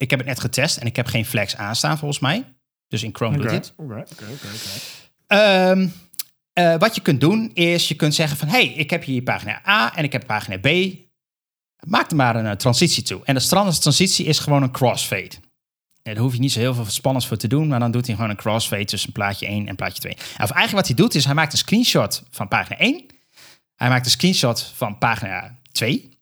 [0.00, 2.44] Ik heb het net getest en ik heb geen flags aanstaan volgens mij.
[2.88, 3.54] Dus in Chrome doet Oké.
[3.54, 3.72] dit.
[3.76, 4.46] Oké, oké, oké, oké.
[5.26, 5.88] Ehm,
[6.52, 8.48] eh, wat je kunt doen is, je kunt zeggen van...
[8.48, 10.68] hey, ik heb hier pagina A en ik heb pagina B.
[11.86, 13.20] Maak er maar een eh, transitie toe.
[13.24, 15.30] En de standaard transitie is gewoon een crossfade.
[16.02, 17.68] En daar hoef je niet zo heel veel spannends voor te doen...
[17.68, 20.12] maar dan doet hij gewoon een crossfade tussen plaatje 1 en plaatje 2.
[20.14, 23.06] Of eigenlijk wat hij doet is, hij maakt een screenshot van pagina 1.
[23.76, 26.18] Hij maakt een screenshot van pagina 2.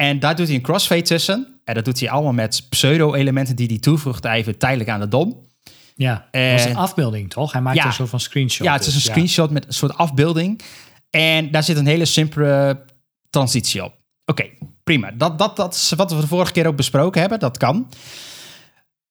[0.00, 1.60] En daar doet hij een crossfade tussen.
[1.64, 4.24] En dat doet hij allemaal met pseudo-elementen die hij toevoegt...
[4.24, 5.46] even tijdelijk aan de DOM.
[5.94, 7.52] Ja, dat is een afbeelding, toch?
[7.52, 7.86] Hij maakt ja.
[7.86, 8.66] een soort van screenshot.
[8.66, 10.60] Ja, het is dus, een screenshot met een soort afbeelding.
[11.10, 12.84] En daar zit een hele simpele
[13.30, 13.94] transitie op.
[14.24, 14.44] Oké,
[14.84, 15.10] prima.
[15.10, 17.38] Dat, dat, dat is wat we de vorige keer ook besproken hebben.
[17.38, 17.88] Dat kan.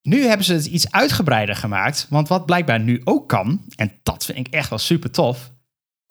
[0.01, 2.07] Nu hebben ze het iets uitgebreider gemaakt.
[2.09, 5.51] Want wat blijkbaar nu ook kan, en dat vind ik echt wel super tof.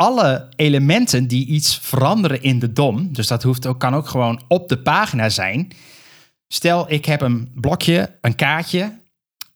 [0.03, 4.43] Alle elementen die iets veranderen in de DOM, dus dat hoeft ook, kan ook gewoon
[4.49, 5.73] op de pagina zijn.
[6.49, 9.01] Stel, ik heb een blokje, een kaartje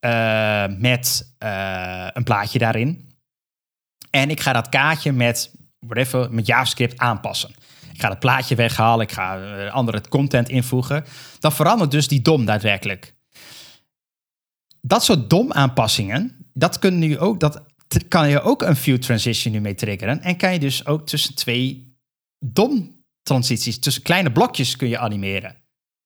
[0.00, 3.14] eh, met eh, een plaatje daarin.
[4.10, 7.50] En ik ga dat kaartje met, whatever, met JavaScript aanpassen.
[7.92, 11.04] Ik ga het plaatje weghalen, ik ga eh, andere content invoegen.
[11.38, 13.14] Dan verandert dus die DOM daadwerkelijk.
[14.80, 17.62] Dat soort DOM-aanpassingen, dat, kunnen nu ook, dat
[18.08, 20.22] kan je ook een view transition nu mee triggeren.
[20.22, 21.96] En kan je dus ook tussen twee
[22.38, 25.56] DOM-transities, tussen kleine blokjes kun je animeren.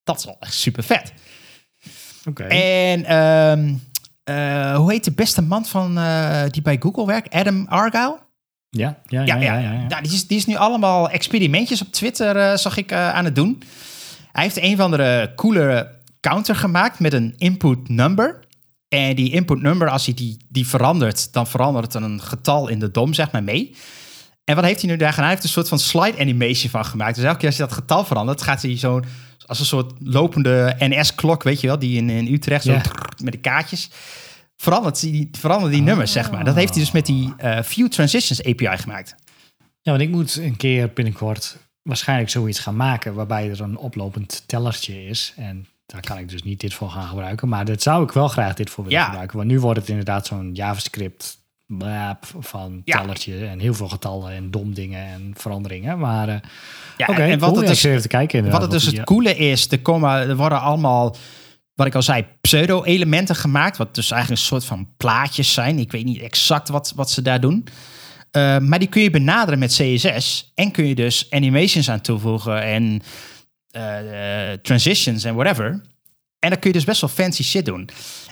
[0.02, 1.12] Dat is wel echt super vet.
[2.28, 2.44] Oké.
[2.44, 3.74] En ehm,
[4.24, 7.34] eh, hoe heet de beste man van, eh, die bij Google werkt?
[7.34, 8.18] Adam Argyle?
[8.70, 9.36] Ja, ja, ja.
[9.36, 9.86] ja, ja, ja.
[9.88, 13.34] Nou, die, is, die is nu allemaal experimentjes op Twitter, eh, zag ik, aan het
[13.34, 13.62] doen.
[14.32, 18.45] Hij heeft een van de coole counter gemaakt met een input number.
[18.88, 22.78] En die input number, als hij die, die verandert, dan verandert er een getal in
[22.78, 23.74] de DOM, zeg maar, mee.
[24.44, 25.24] En wat heeft hij nu daar gedaan?
[25.24, 27.14] Hij heeft een soort van slide animation van gemaakt.
[27.14, 29.04] Dus elke keer als je dat getal verandert, gaat hij zo'n
[29.46, 33.32] als een soort lopende NS-klok, weet je wel, die in, in Utrecht zo trrr, met
[33.32, 33.90] de kaartjes.
[34.56, 36.44] Verandert die, verandert die nummers, zeg maar.
[36.44, 39.14] Dat heeft hij dus met die eh, View Transitions API gemaakt.
[39.82, 44.42] Ja, want ik moet een keer binnenkort waarschijnlijk zoiets gaan maken waarbij er een oplopend
[44.46, 45.32] tellertje is.
[45.36, 47.48] En daar kan ik dus niet dit voor gaan gebruiken.
[47.48, 49.04] Maar dat zou ik wel graag dit voor willen Ja.
[49.04, 49.36] gebruiken.
[49.36, 51.44] Want nu wordt het inderdaad zo'n JavaScript
[52.40, 53.00] van Ja.
[53.00, 55.98] tellertje en heel veel getallen en dom dingen en veranderingen.
[55.98, 56.36] Maar eh
[56.96, 57.54] Ja, en wat cool.
[57.60, 58.50] het Ja, dus- even te kijken.
[58.50, 61.16] Wat het dus het coole is, er, komen, er worden allemaal,
[61.74, 63.76] wat ik al zei, pseudo-elementen gemaakt.
[63.76, 65.78] Wat dus eigenlijk een soort van plaatjes zijn.
[65.78, 67.66] Ik weet niet exact wat, wat ze daar doen.
[68.30, 70.50] Eh, maar die kun je benaderen met CSS.
[70.54, 73.02] En kun je dus animations aan toevoegen en
[73.76, 75.66] eh, eh, transitions en whatever.
[76.38, 77.88] En dan kun je dus best wel fancy shit doen.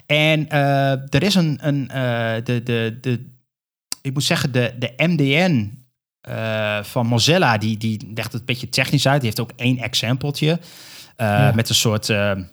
[0.06, 1.86] En eh, er is een, een
[2.44, 3.30] de, de, de,
[4.02, 5.82] ik moet zeggen, de, de MDN
[6.82, 9.20] van Mozilla, die, die legt het een beetje technisch uit.
[9.20, 10.60] Die heeft ook één exempeltje
[11.16, 11.52] Ja.
[11.54, 12.46] met een soort, ja,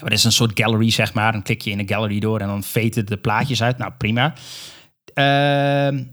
[0.00, 1.32] wat is een soort gallery, zeg maar.
[1.32, 3.78] Dan klik je in een gallery door en dan veten de plaatjes uit.
[3.78, 4.34] Nou, prima.
[5.14, 6.04] Ehm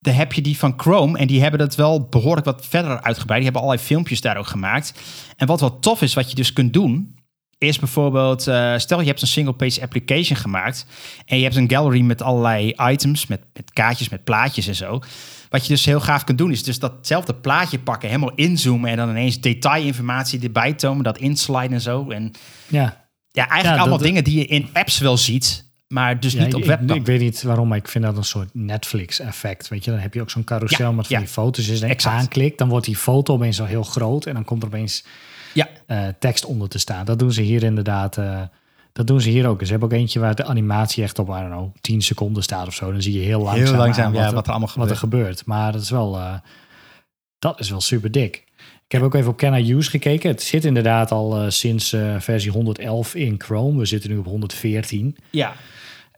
[0.00, 3.40] dan heb je die van Chrome en die hebben dat wel behoorlijk wat verder uitgebreid.
[3.42, 4.92] Die hebben allerlei filmpjes daar ook gemaakt.
[5.36, 7.16] En wat wel tof is, wat je dus kunt doen,
[7.58, 10.86] is bijvoorbeeld, eh, stel je hebt een single page application gemaakt
[11.24, 15.00] en je hebt een gallery met allerlei items, met, met kaartjes, met plaatjes en zo.
[15.48, 18.96] Wat je dus heel gaaf kunt doen, is dus datzelfde plaatje pakken, helemaal inzoomen en
[18.96, 22.10] dan ineens detailinformatie erbij tonen, dat insliden en zo.
[22.10, 22.32] En
[22.68, 26.32] ja, ja, eigenlijk Ja, allemaal dat- dingen die je in apps wel ziet, maar dus
[26.32, 28.48] Ja, niet op ik, web ik, weet niet waarom, maar ik vind dat een soort
[28.52, 29.68] Netflix-effect.
[29.68, 31.22] Weet je, dan heb je ook zo'n carousel Ja, met van ja.
[31.22, 31.66] die foto's.
[31.66, 34.62] Dus als je aanklikt, dan wordt die foto opeens zo heel groot en dan komt
[34.62, 35.04] er opeens
[35.54, 35.68] Ja.
[35.86, 37.04] eh, tekst onder te staan.
[37.04, 38.16] Dat doen ze hier inderdaad.
[38.18, 38.42] eh,
[38.92, 39.60] dat doen ze hier ook.
[39.64, 42.66] Ze hebben ook eentje waar de animatie echt op, I don't know, 10 seconden staat
[42.66, 42.92] of zo.
[42.92, 43.56] Dan zie je heel langzaam,
[44.12, 45.44] Heel wat, er allemaal wat er gebeurt.
[45.46, 46.34] Maar dat is wel, eh,
[47.38, 48.44] dat is wel super dik.
[48.86, 50.30] Ik heb ook even op I Use gekeken.
[50.30, 53.78] Het zit inderdaad al sinds versie 111 in Chrome.
[53.78, 55.16] We zitten nu op 114.
[55.30, 55.54] Ja,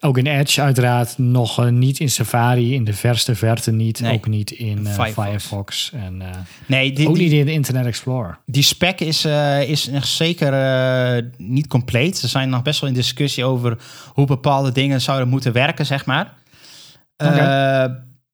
[0.02, 4.00] Ook in Edge uiteraard nog eh, niet in Safari, in de verste verte niet.
[4.00, 4.14] Nee.
[4.14, 5.26] Ook niet in eh, Firefox.
[5.26, 5.90] Firefox.
[5.94, 6.28] En eh,
[6.66, 8.38] nee, die, ook die, niet in Internet Explorer.
[8.46, 9.24] die spec is,
[9.66, 12.22] is nog zeker niet compleet.
[12.22, 16.04] Er zijn nog best wel in discussie over hoe bepaalde dingen zouden moeten werken, zeg
[16.04, 16.34] maar.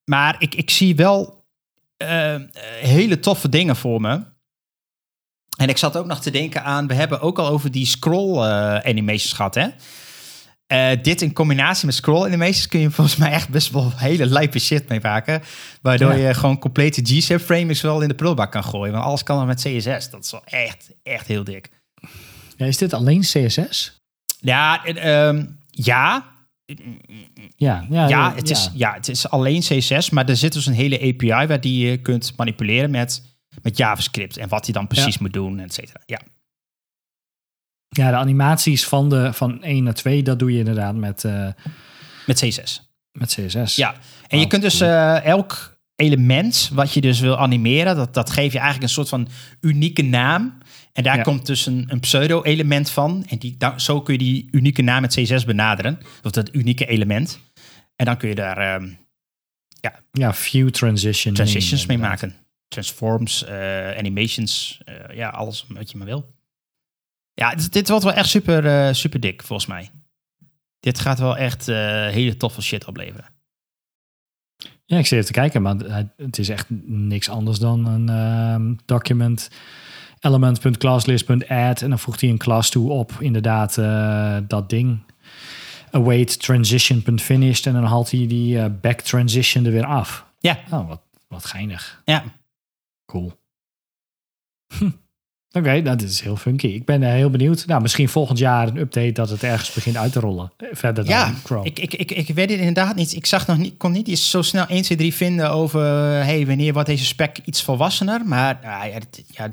[0.05, 1.44] Maar ik, ik zie wel
[2.81, 4.24] hele toffe dingen voor me.
[5.57, 8.38] En ik zat ook nog te denken aan, we hebben ook al over die scroll
[8.83, 9.68] animations gehad, hè?
[10.66, 14.26] Eh, dit in combinatie met scroll animations kun je volgens mij echt best wel hele
[14.26, 15.42] lijpe shit mee maken.
[15.83, 16.29] Waardoor Ja.
[16.29, 18.92] je gewoon complete G-Shape frames wel in de prullenbak kan gooien.
[18.92, 20.11] Want alles kan dan met CSS.
[20.11, 21.70] Dat is wel echt, echt heel dik.
[22.57, 24.00] Ja, is dit alleen CSS?
[24.40, 26.35] Ja, eh, ehm, ja,
[27.57, 30.11] Ja, ja, ja, het Is, ja, het is alleen CSS.
[30.11, 33.22] Maar er zit dus een hele API waar die je kunt manipuleren met,
[33.62, 34.37] met JavaScript.
[34.37, 35.20] En wat hij dan precies Ja.
[35.20, 36.00] moet doen, et cetera.
[36.07, 36.20] Ja.
[37.96, 41.48] Ja, de animaties van, de, van 1 naar 2, dat doe je inderdaad met, eh,
[42.26, 42.90] Met CSS.
[43.12, 43.76] met CSS.
[43.76, 43.94] Ja,
[44.28, 48.30] en je Oh, kunt dus eh, elk element wat je dus wil animeren, dat, dat
[48.30, 49.28] geef je eigenlijk een soort van
[49.61, 50.59] unieke naam.
[50.92, 51.22] En daar Ja.
[51.22, 53.24] komt dus een, een pseudo-element van.
[53.28, 55.98] En die, zo kun je die unieke naam met CSS benaderen.
[56.22, 57.38] Of dat unieke element.
[57.96, 58.88] En dan kun je daar ehm,
[60.12, 61.35] Ja, view transition.
[61.35, 62.35] transitions mee maken.
[62.68, 64.80] Transforms, eh, animations,
[65.14, 66.35] ja, alles wat je maar wil.
[67.38, 69.90] Ja, dit, dit wordt wel echt super, eh, super dik, volgens mij.
[70.81, 73.35] Dit gaat wel echt eh, hele toffe shit opleveren.
[74.85, 75.77] Ja, ik zit even te kijken, maar
[76.16, 79.51] het- is echt niks anders dan een ehm, document
[80.20, 84.99] element.classlist.add en dan voegt hij een class toe op inderdaad eh, dat ding.
[85.90, 90.27] Await transition.finished en dan haalt hij die back transition er weer af.
[90.38, 90.59] Ja.
[90.70, 92.03] Oh, wat, wat geinig.
[92.05, 92.24] Ja,
[93.07, 93.32] Cool.
[94.78, 94.91] Hm.
[95.57, 96.66] Oké, nou, dit is heel funky.
[96.66, 97.66] Ik ben eh, heel benieuwd.
[97.66, 100.52] Nou, misschien volgend jaar een update dat het ergens begint uit te rollen.
[100.57, 101.64] Eh, Verder dan Ja, Chrome.
[101.66, 103.12] Ik, ik, ik, ik weet het inderdaad niet.
[103.14, 105.80] Ik zag nog niet, kon niet eens zo snel 1, 2, 3 vinden over
[106.24, 108.20] hey, wanneer wordt deze spec iets volwassener.
[108.24, 109.48] Maar ja, ja, dit- ja,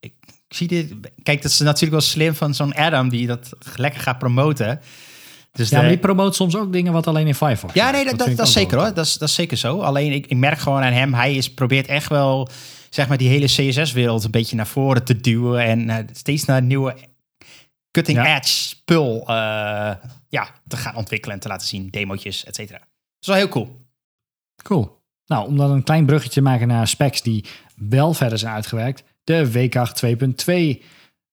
[0.00, 0.12] ik,
[0.48, 0.94] zie dit.
[1.22, 4.80] Kijk, dat is natuurlijk wel slim van zo'n Adam die dat lekker gaat promoten.
[5.52, 8.04] Dus ja, de- maar die promoot soms ook dingen wat alleen in Firefox ja, nee,
[8.04, 8.94] dat, dat, dat, ook zeker hoor.
[8.94, 9.80] Dat is, dat is zeker zo.
[9.80, 12.48] Alleen ik, ik merk gewoon aan hem, hij is, probeert echt wel
[12.90, 16.62] zeg maar, die hele CSS-wereld een beetje naar voren te duwen en eh, steeds naar
[16.62, 16.96] nieuwe
[17.90, 18.36] cutting Ja.
[18.36, 19.94] edge spul eh,
[20.28, 21.88] ja, te gaan ontwikkelen en te laten zien.
[21.90, 22.78] Demootjes, et cetera.
[22.78, 22.88] Dat
[23.20, 23.86] is wel heel cool.
[24.62, 24.96] Cool.
[25.26, 27.44] Nou, om dan een klein bruggetje te maken naar specs die
[27.76, 29.04] wel verder zijn uitgewerkt.
[29.24, 29.92] De W8
[30.80, 30.82] 2.2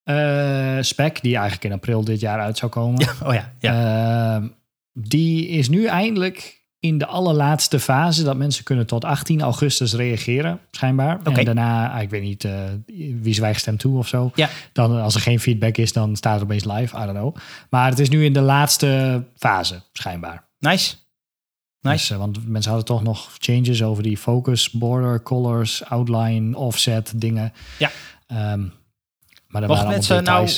[0.03, 2.99] eh, spec, die eigenlijk in april dit jaar uit zou komen.
[2.99, 4.35] Ja, oh ja, ja.
[4.35, 4.47] Ehm,
[4.93, 10.59] die is nu eindelijk in de allerlaatste fase dat mensen kunnen tot 18 augustus reageren,
[10.71, 11.19] schijnbaar.
[11.19, 11.39] Oké.
[11.39, 12.53] En daarna, ah, ik weet niet eh,
[13.21, 14.31] wie zwijgt stem toe of zo.
[14.35, 14.49] Ja.
[14.73, 16.97] Dan, als er geen feedback is, dan staat het opeens live.
[16.97, 17.35] I don't know.
[17.69, 20.43] Maar het is nu in de laatste fase, schijnbaar.
[20.59, 20.95] nice.
[21.81, 21.97] Nice.
[21.97, 27.13] Dus, eh, want mensen hadden toch nog changes over die focus, border, colors, outline, offset,
[27.15, 27.53] dingen.
[27.77, 27.91] Ja.
[28.27, 28.61] Ehm,
[29.47, 30.49] maar dat waren mensen nou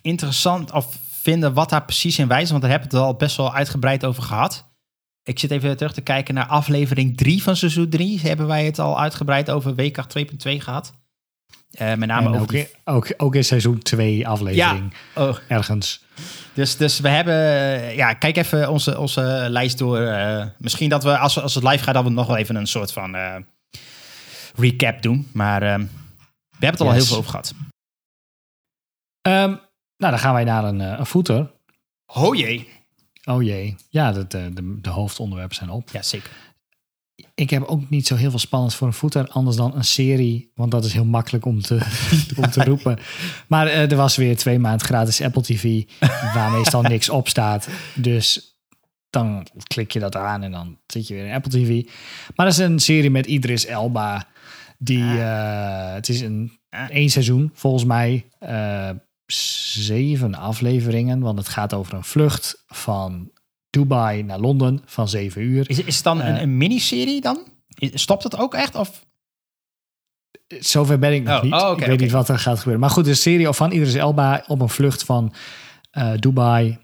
[0.00, 3.36] interessant of vinden wat daar precies in wijst, want daar hebben we het al best
[3.36, 4.71] wel uitgebreid over gehad.
[5.24, 8.20] Ik zit even terug te kijken naar aflevering 3 van seizoen 3.
[8.20, 10.24] Hebben wij het al uitgebreid over WK 2.2
[10.58, 10.92] gehad.
[11.72, 16.04] Eh met name En ook, die- in- ook, ook in seizoen 2 aflevering Oh, ergens.
[16.54, 17.34] dus, dus we hebben...
[17.34, 20.00] eh, Ja, kijk even onze, onze lijst door.
[20.00, 22.66] eh, misschien dat we, als, als het live gaat, dat we nog wel even een
[22.66, 23.16] soort van
[24.56, 25.28] recap doen.
[25.32, 26.94] Maar eh, we hebben het al Yes.
[26.96, 27.54] heel veel over gehad.
[29.22, 29.50] Ehm,
[29.96, 31.50] nou, dan gaan wij naar een, een footer.
[32.06, 32.68] Oh jee.
[33.24, 33.76] Oh jee.
[33.88, 35.90] Ja, de, de, de, de hoofdonderwerpen zijn op.
[35.92, 36.30] Ja, zeker.
[37.34, 40.50] Ik heb ook niet zo heel veel spannends voor een footer, anders dan een serie,
[40.54, 41.74] want dat is heel makkelijk om te,
[42.36, 42.98] om te roepen.
[43.46, 45.82] Maar eh, er was weer twee maanden gratis Apple TV,
[46.34, 47.68] waar meestal niks op staat.
[47.94, 48.56] Dus
[49.10, 51.84] dan klik je dat aan en dan zit je weer in Apple TV.
[52.36, 54.28] Maar dat is een serie met Idris Elba.
[54.78, 56.58] Die, eh, het is een
[56.88, 58.26] één seizoen, volgens mij.
[58.38, 58.90] eh,
[59.84, 63.30] zeven afleveringen, want het gaat over een vlucht van
[63.70, 65.70] Dubai naar Londen van zeven uur.
[65.70, 66.40] Is, is het dan een, Eh.
[66.40, 67.38] een miniserie dan?
[67.78, 68.74] Stopt het ook echt?
[68.74, 69.04] Of?
[70.60, 71.52] Zover ben ik nog Oh, niet.
[71.52, 72.80] oh, ik weet niet wat er gaat gebeuren.
[72.80, 75.32] Maar goed, een serie van Idris Elba op een vlucht van
[75.90, 76.78] eh, Dubai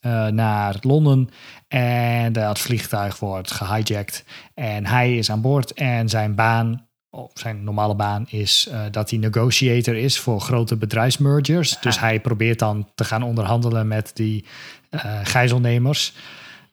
[0.00, 1.28] eh, naar Londen.
[1.68, 4.24] En dat vliegtuig wordt gehijacked.
[4.54, 5.72] En hij is aan boord.
[5.72, 10.76] En zijn baan, of zijn normale baan, is eh, dat hij negotiator is voor grote
[10.76, 11.80] bedrijfsmergers.
[11.80, 14.44] Dus hij probeert dan te gaan onderhandelen met die
[14.90, 16.12] eh gijzelnemers.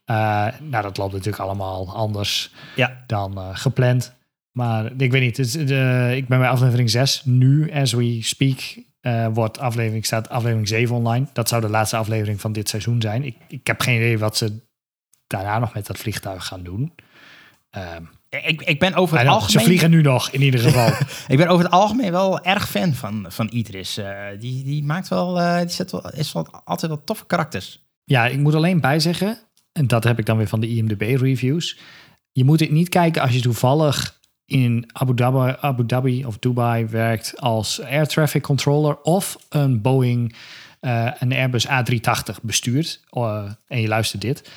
[0.05, 0.15] Eh,
[0.61, 3.03] nou, dat loopt natuurlijk allemaal anders Ja.
[3.07, 4.13] dan gepland.
[4.51, 7.21] Maar ik weet niet, het de, ik ben bij aflevering 6.
[7.25, 8.59] Nu, as we speak,
[9.33, 11.27] wordt aflevering, staat aflevering 7 online.
[11.33, 13.23] Dat zou de laatste aflevering van dit seizoen zijn.
[13.23, 14.59] Ik, ik heb geen idee wat ze
[15.27, 16.93] daarna nog met dat vliegtuig gaan doen.
[17.69, 19.65] Ehm, Ik, ik ben over het don't- ze algemeen...
[19.65, 20.91] vliegen nu nog, in ieder geval.
[21.27, 23.97] Ik ben over het algemeen wel erg fan van, van Idris.
[23.97, 25.39] Eh, die, die maakt wel...
[25.39, 27.83] eh, die zet wel, is wel altijd wel toffe karakters.
[28.03, 29.37] ja, ik moet alleen bijzeggen,
[29.71, 31.77] en dat heb ik dan weer van de IMDb-reviews.
[32.31, 36.85] Je moet het niet kijken als je toevallig in Abu Dhabi, Abu Dhabi of Dubai
[36.85, 40.35] werkt als air traffic controller of een Boeing,
[40.79, 43.01] eh, een Airbus A380 bestuurt
[43.67, 44.49] en je luistert dit,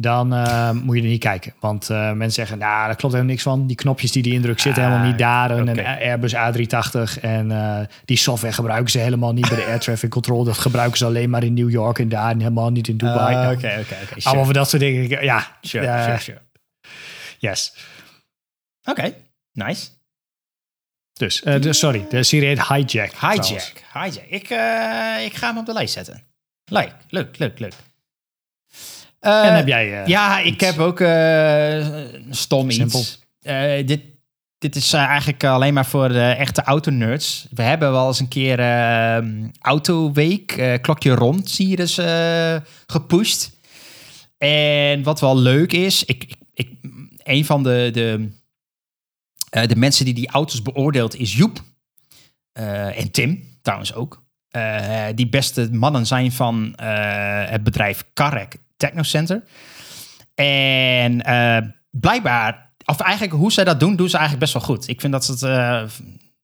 [0.00, 1.52] dan eh, moet je er niet kijken.
[1.58, 3.66] Want eh, mensen zeggen, nou, daar klopt helemaal niks van.
[3.66, 5.50] Die knopjes die die indrukt zitten Ah, helemaal niet daar.
[5.50, 5.68] En.
[5.68, 10.10] Een Airbus A380 en eh, die software gebruiken ze helemaal niet bij de air traffic
[10.10, 10.44] control.
[10.44, 13.34] Dat gebruiken ze alleen maar in New York en daar en helemaal niet in Dubai.
[13.34, 14.22] Ah, Nou, Oké, oké, oké.
[14.22, 15.24] Allemaal van dat soort dingen.
[15.24, 16.40] Ja, Sure, sure, sure.
[17.38, 17.74] yes.
[18.84, 19.14] Oké,
[19.52, 19.88] nice.
[21.12, 23.10] Dus, de, sorry, de serie heet Hijack.
[23.10, 23.48] trouwens.
[23.48, 23.72] Hijack.
[23.92, 24.26] Hijack.
[24.28, 24.42] Ik,
[25.24, 26.22] ik ga hem op de lijst zetten.
[26.64, 27.72] Leuk, leuk, leuk, leuk.
[29.20, 30.00] Eh, En heb jij...
[30.02, 30.64] eh, ja, ik iets?
[30.64, 31.86] heb ook eh,
[32.30, 33.00] stom Simpel.
[33.00, 33.18] iets.
[33.86, 34.00] Dit,
[34.58, 37.46] dit is eigenlijk alleen maar voor de echte autonerds.
[37.50, 39.18] We hebben wel eens een keer eh
[39.60, 42.00] Autoweek, klokje rond, zie je dus
[42.86, 43.50] gepusht.
[44.38, 46.70] En wat wel leuk is, ik, ik, ik,
[47.22, 48.30] een van de, de,
[49.66, 51.62] de mensen die die auto's beoordeelt is Joep.
[52.52, 54.22] En Tim trouwens ook.
[55.14, 56.72] Die beste mannen zijn van
[57.50, 59.42] het bedrijf Carrec Technocenter.
[60.34, 61.56] En eh,
[61.90, 64.88] blijkbaar, of eigenlijk hoe zij dat doen, doen ze eigenlijk best wel goed.
[64.88, 65.82] Ik vind dat ze het, eh,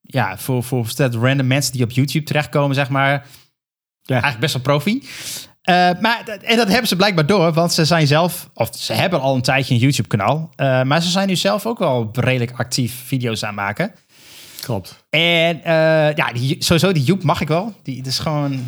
[0.00, 3.26] ja, voor, voor stel, random mensen die op YouTube terechtkomen, zeg maar,
[4.06, 5.02] eigenlijk best wel profi.
[5.62, 8.92] Eh, maar dat- en dat hebben ze blijkbaar door, want ze zijn zelf, of ze
[8.92, 10.50] hebben al een tijdje een YouTube-kanaal,
[10.84, 13.92] maar ze zijn nu zelf ook wel redelijk actief video's aan maken.
[14.60, 15.04] Klopt.
[15.10, 15.60] En
[16.16, 17.74] ja, die, sowieso die Joep mag ik wel.
[17.82, 18.64] Die is gewoon,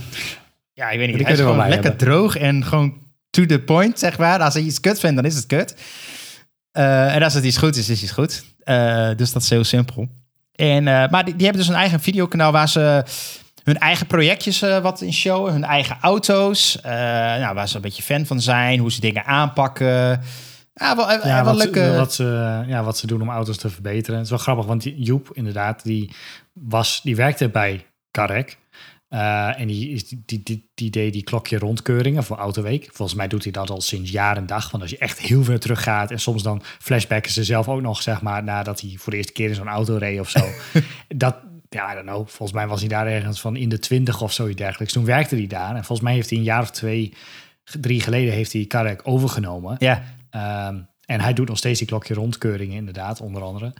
[0.73, 1.97] ja, ik weet niet, Die hij is gewoon lekker hebben.
[2.09, 3.07] droog en gewoon
[3.39, 4.41] to the point, zeg maar.
[4.41, 5.75] Als hij iets kut vindt, dan is het kut.
[6.73, 8.45] Eh, en als het iets goed is, is het goed.
[8.65, 10.09] Eh, dus dat is heel simpel.
[10.55, 13.05] En, eh, maar die, die hebben dus een eigen videokanaal waar ze
[13.63, 15.53] hun eigen projectjes wat in showen.
[15.53, 16.79] Hun eigen auto's.
[16.83, 18.79] nou, waar ze een beetje fan van zijn.
[18.79, 20.21] Hoe ze dingen aanpakken.
[20.75, 21.97] Ja, wel, Ja, wel wat, leuke...
[21.97, 24.15] wat, ze, ja, wat ze doen om auto's te verbeteren.
[24.15, 26.15] Het is wel grappig, want Joep inderdaad, die,
[26.53, 28.57] was, die werkte bij Carrec.
[29.09, 32.89] Eh, en die, die, die, die deed die klokje rondkeuringen voor Autoweek.
[32.93, 34.71] Volgens mij doet hij dat al sinds jaar en dag.
[34.71, 37.81] Want als je echt heel ver terug gaat en soms dan flashbacken ze zelf ook
[37.81, 40.45] nog, zeg maar, nadat hij voor de eerste keer in zo'n auto reed of zo.
[41.09, 41.37] dat,
[41.69, 42.29] ja, I don't know.
[42.29, 44.93] Volgens mij was hij daar ergens van in de twintig of zoiets dergelijks.
[44.93, 45.71] Toen werkte hij daar.
[45.75, 47.15] En volgens mij heeft hij een jaar of twee,
[47.81, 49.77] drie geleden heeft hij Karek overgenomen.
[49.79, 53.75] Ja, Ehm, en hij doet nog steeds die klokje rondkeuringen, inderdaad, onder andere.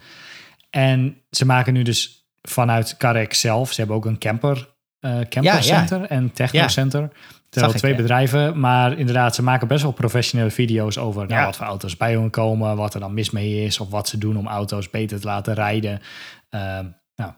[0.69, 4.69] En ze maken nu dus vanuit Karek zelf, ze hebben ook een camper,
[4.99, 7.09] eh campercenter en technocenter.
[7.49, 11.55] Terwijl ik, twee bedrijven, maar inderdaad, ze maken best wel professionele video's over nou, wat
[11.55, 14.37] voor auto's bij hun komen, wat er dan mis mee is, of wat ze doen
[14.37, 16.01] om auto's beter te laten rijden.
[16.49, 16.85] Ehm,
[17.15, 17.31] nou,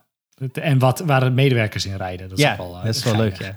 [0.52, 2.28] en wat, waar de medewerkers in rijden.
[2.28, 3.36] Dat is ja wel, eh, dat is wel leuk.
[3.36, 3.56] Ja,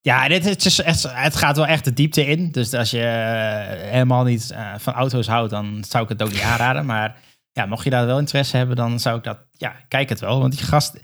[0.00, 2.50] ja dit, is echt, het gaat wel echt de diepte in.
[2.50, 6.42] Dus als je eh, helemaal niet van auto's houdt, dan zou ik het ook niet
[6.42, 6.86] aanraden.
[6.86, 7.16] Maar
[7.52, 9.38] ja, mocht je daar wel interesse hebben, dan zou ik dat...
[9.52, 10.40] Ja, kijk het wel.
[10.40, 10.94] Want die gast...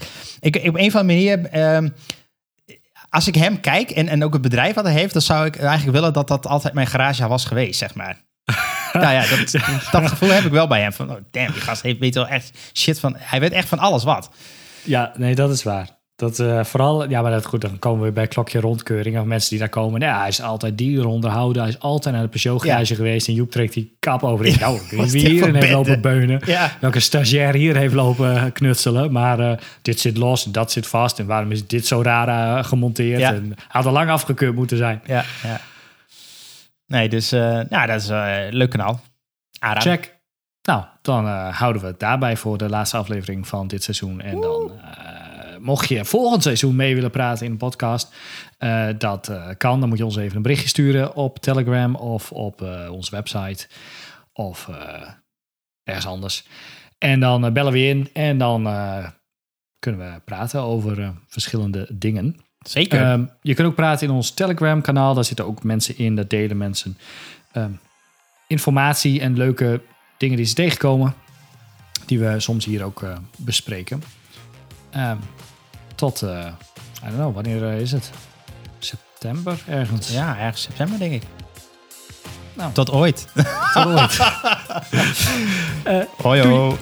[0.40, 1.47] Ik, ik- op een of andere manier...
[1.51, 1.88] ehm,
[3.09, 5.57] als ik hem kijk en, en ook het bedrijf wat hij heeft, dan zou ik
[5.57, 8.24] eigenlijk willen dat dat altijd mijn garage was geweest, zeg maar.
[8.92, 9.51] nou ja, dat,
[9.90, 10.92] dat gevoel heb ik wel bij hem.
[10.92, 13.14] Van, oh, damn, die gast heeft, weet wel echt shit van...
[13.18, 14.30] Hij weet echt van alles wat.
[14.82, 15.88] Ja, nee, dat is waar.
[16.17, 19.19] Dat eh, vooral, ja, maar dat goed, dan komen we bij klokje rondkeuring.
[19.19, 20.01] Of mensen die daar komen.
[20.01, 21.62] Ja, hij is altijd dieren onderhouden.
[21.62, 23.29] Hij is altijd naar de Peugeot garage geweest.
[23.29, 24.47] En Joep trekt die kap over.
[24.47, 26.41] Ja, nou, wie hierin heeft lopen beunen.
[26.45, 26.77] Ja.
[26.81, 29.12] Welke stagiair hier heeft lopen knutselen.
[29.12, 31.19] Maar eh, dit zit los en dat zit vast.
[31.19, 33.23] En waarom is dit zo raar eh, gemonteerd?
[33.23, 35.01] En had al lang afgekeurd moeten zijn.
[35.07, 35.61] Ja, ja.
[36.87, 39.01] Nee, dus nou, dat is een leuk kanaal.
[39.79, 40.14] Check.
[40.62, 44.21] Nou, dan houden we het daarbij voor de laatste aflevering van dit seizoen.
[44.21, 44.71] En dan,
[45.67, 48.14] mocht je volgend seizoen mee willen praten in de podcast,
[48.59, 49.81] uh, dat kan.
[49.81, 53.69] Dan moet je ons even een berichtje sturen op Telegram of op uh, onze website
[54.33, 54.71] of
[55.83, 56.47] ergens anders.
[56.99, 58.62] En dan bellen we in en dan
[59.79, 62.37] kunnen we praten over verschillende dingen.
[62.61, 63.11] Zeker.
[63.11, 65.14] Um, je kunt ook praten in ons Telegram-kanaal.
[65.14, 66.17] Daar zitten ook mensen in.
[66.17, 66.99] Daar delen mensen
[67.53, 67.79] um,
[68.47, 69.81] informatie en leuke
[70.19, 71.14] dingen die ze tegenkomen.
[72.07, 74.03] Die we soms hier ook uh, bespreken.
[74.97, 75.19] Um,
[75.97, 78.11] tot, uh, I don't know, wanneer uh, is het?
[78.78, 80.11] September ergens?
[80.11, 81.22] Ja, ergens september denk ik.
[82.53, 82.72] Nou.
[82.72, 83.26] Tot ooit.
[83.72, 84.16] Tot ooit.
[86.22, 86.76] hoi, hoi.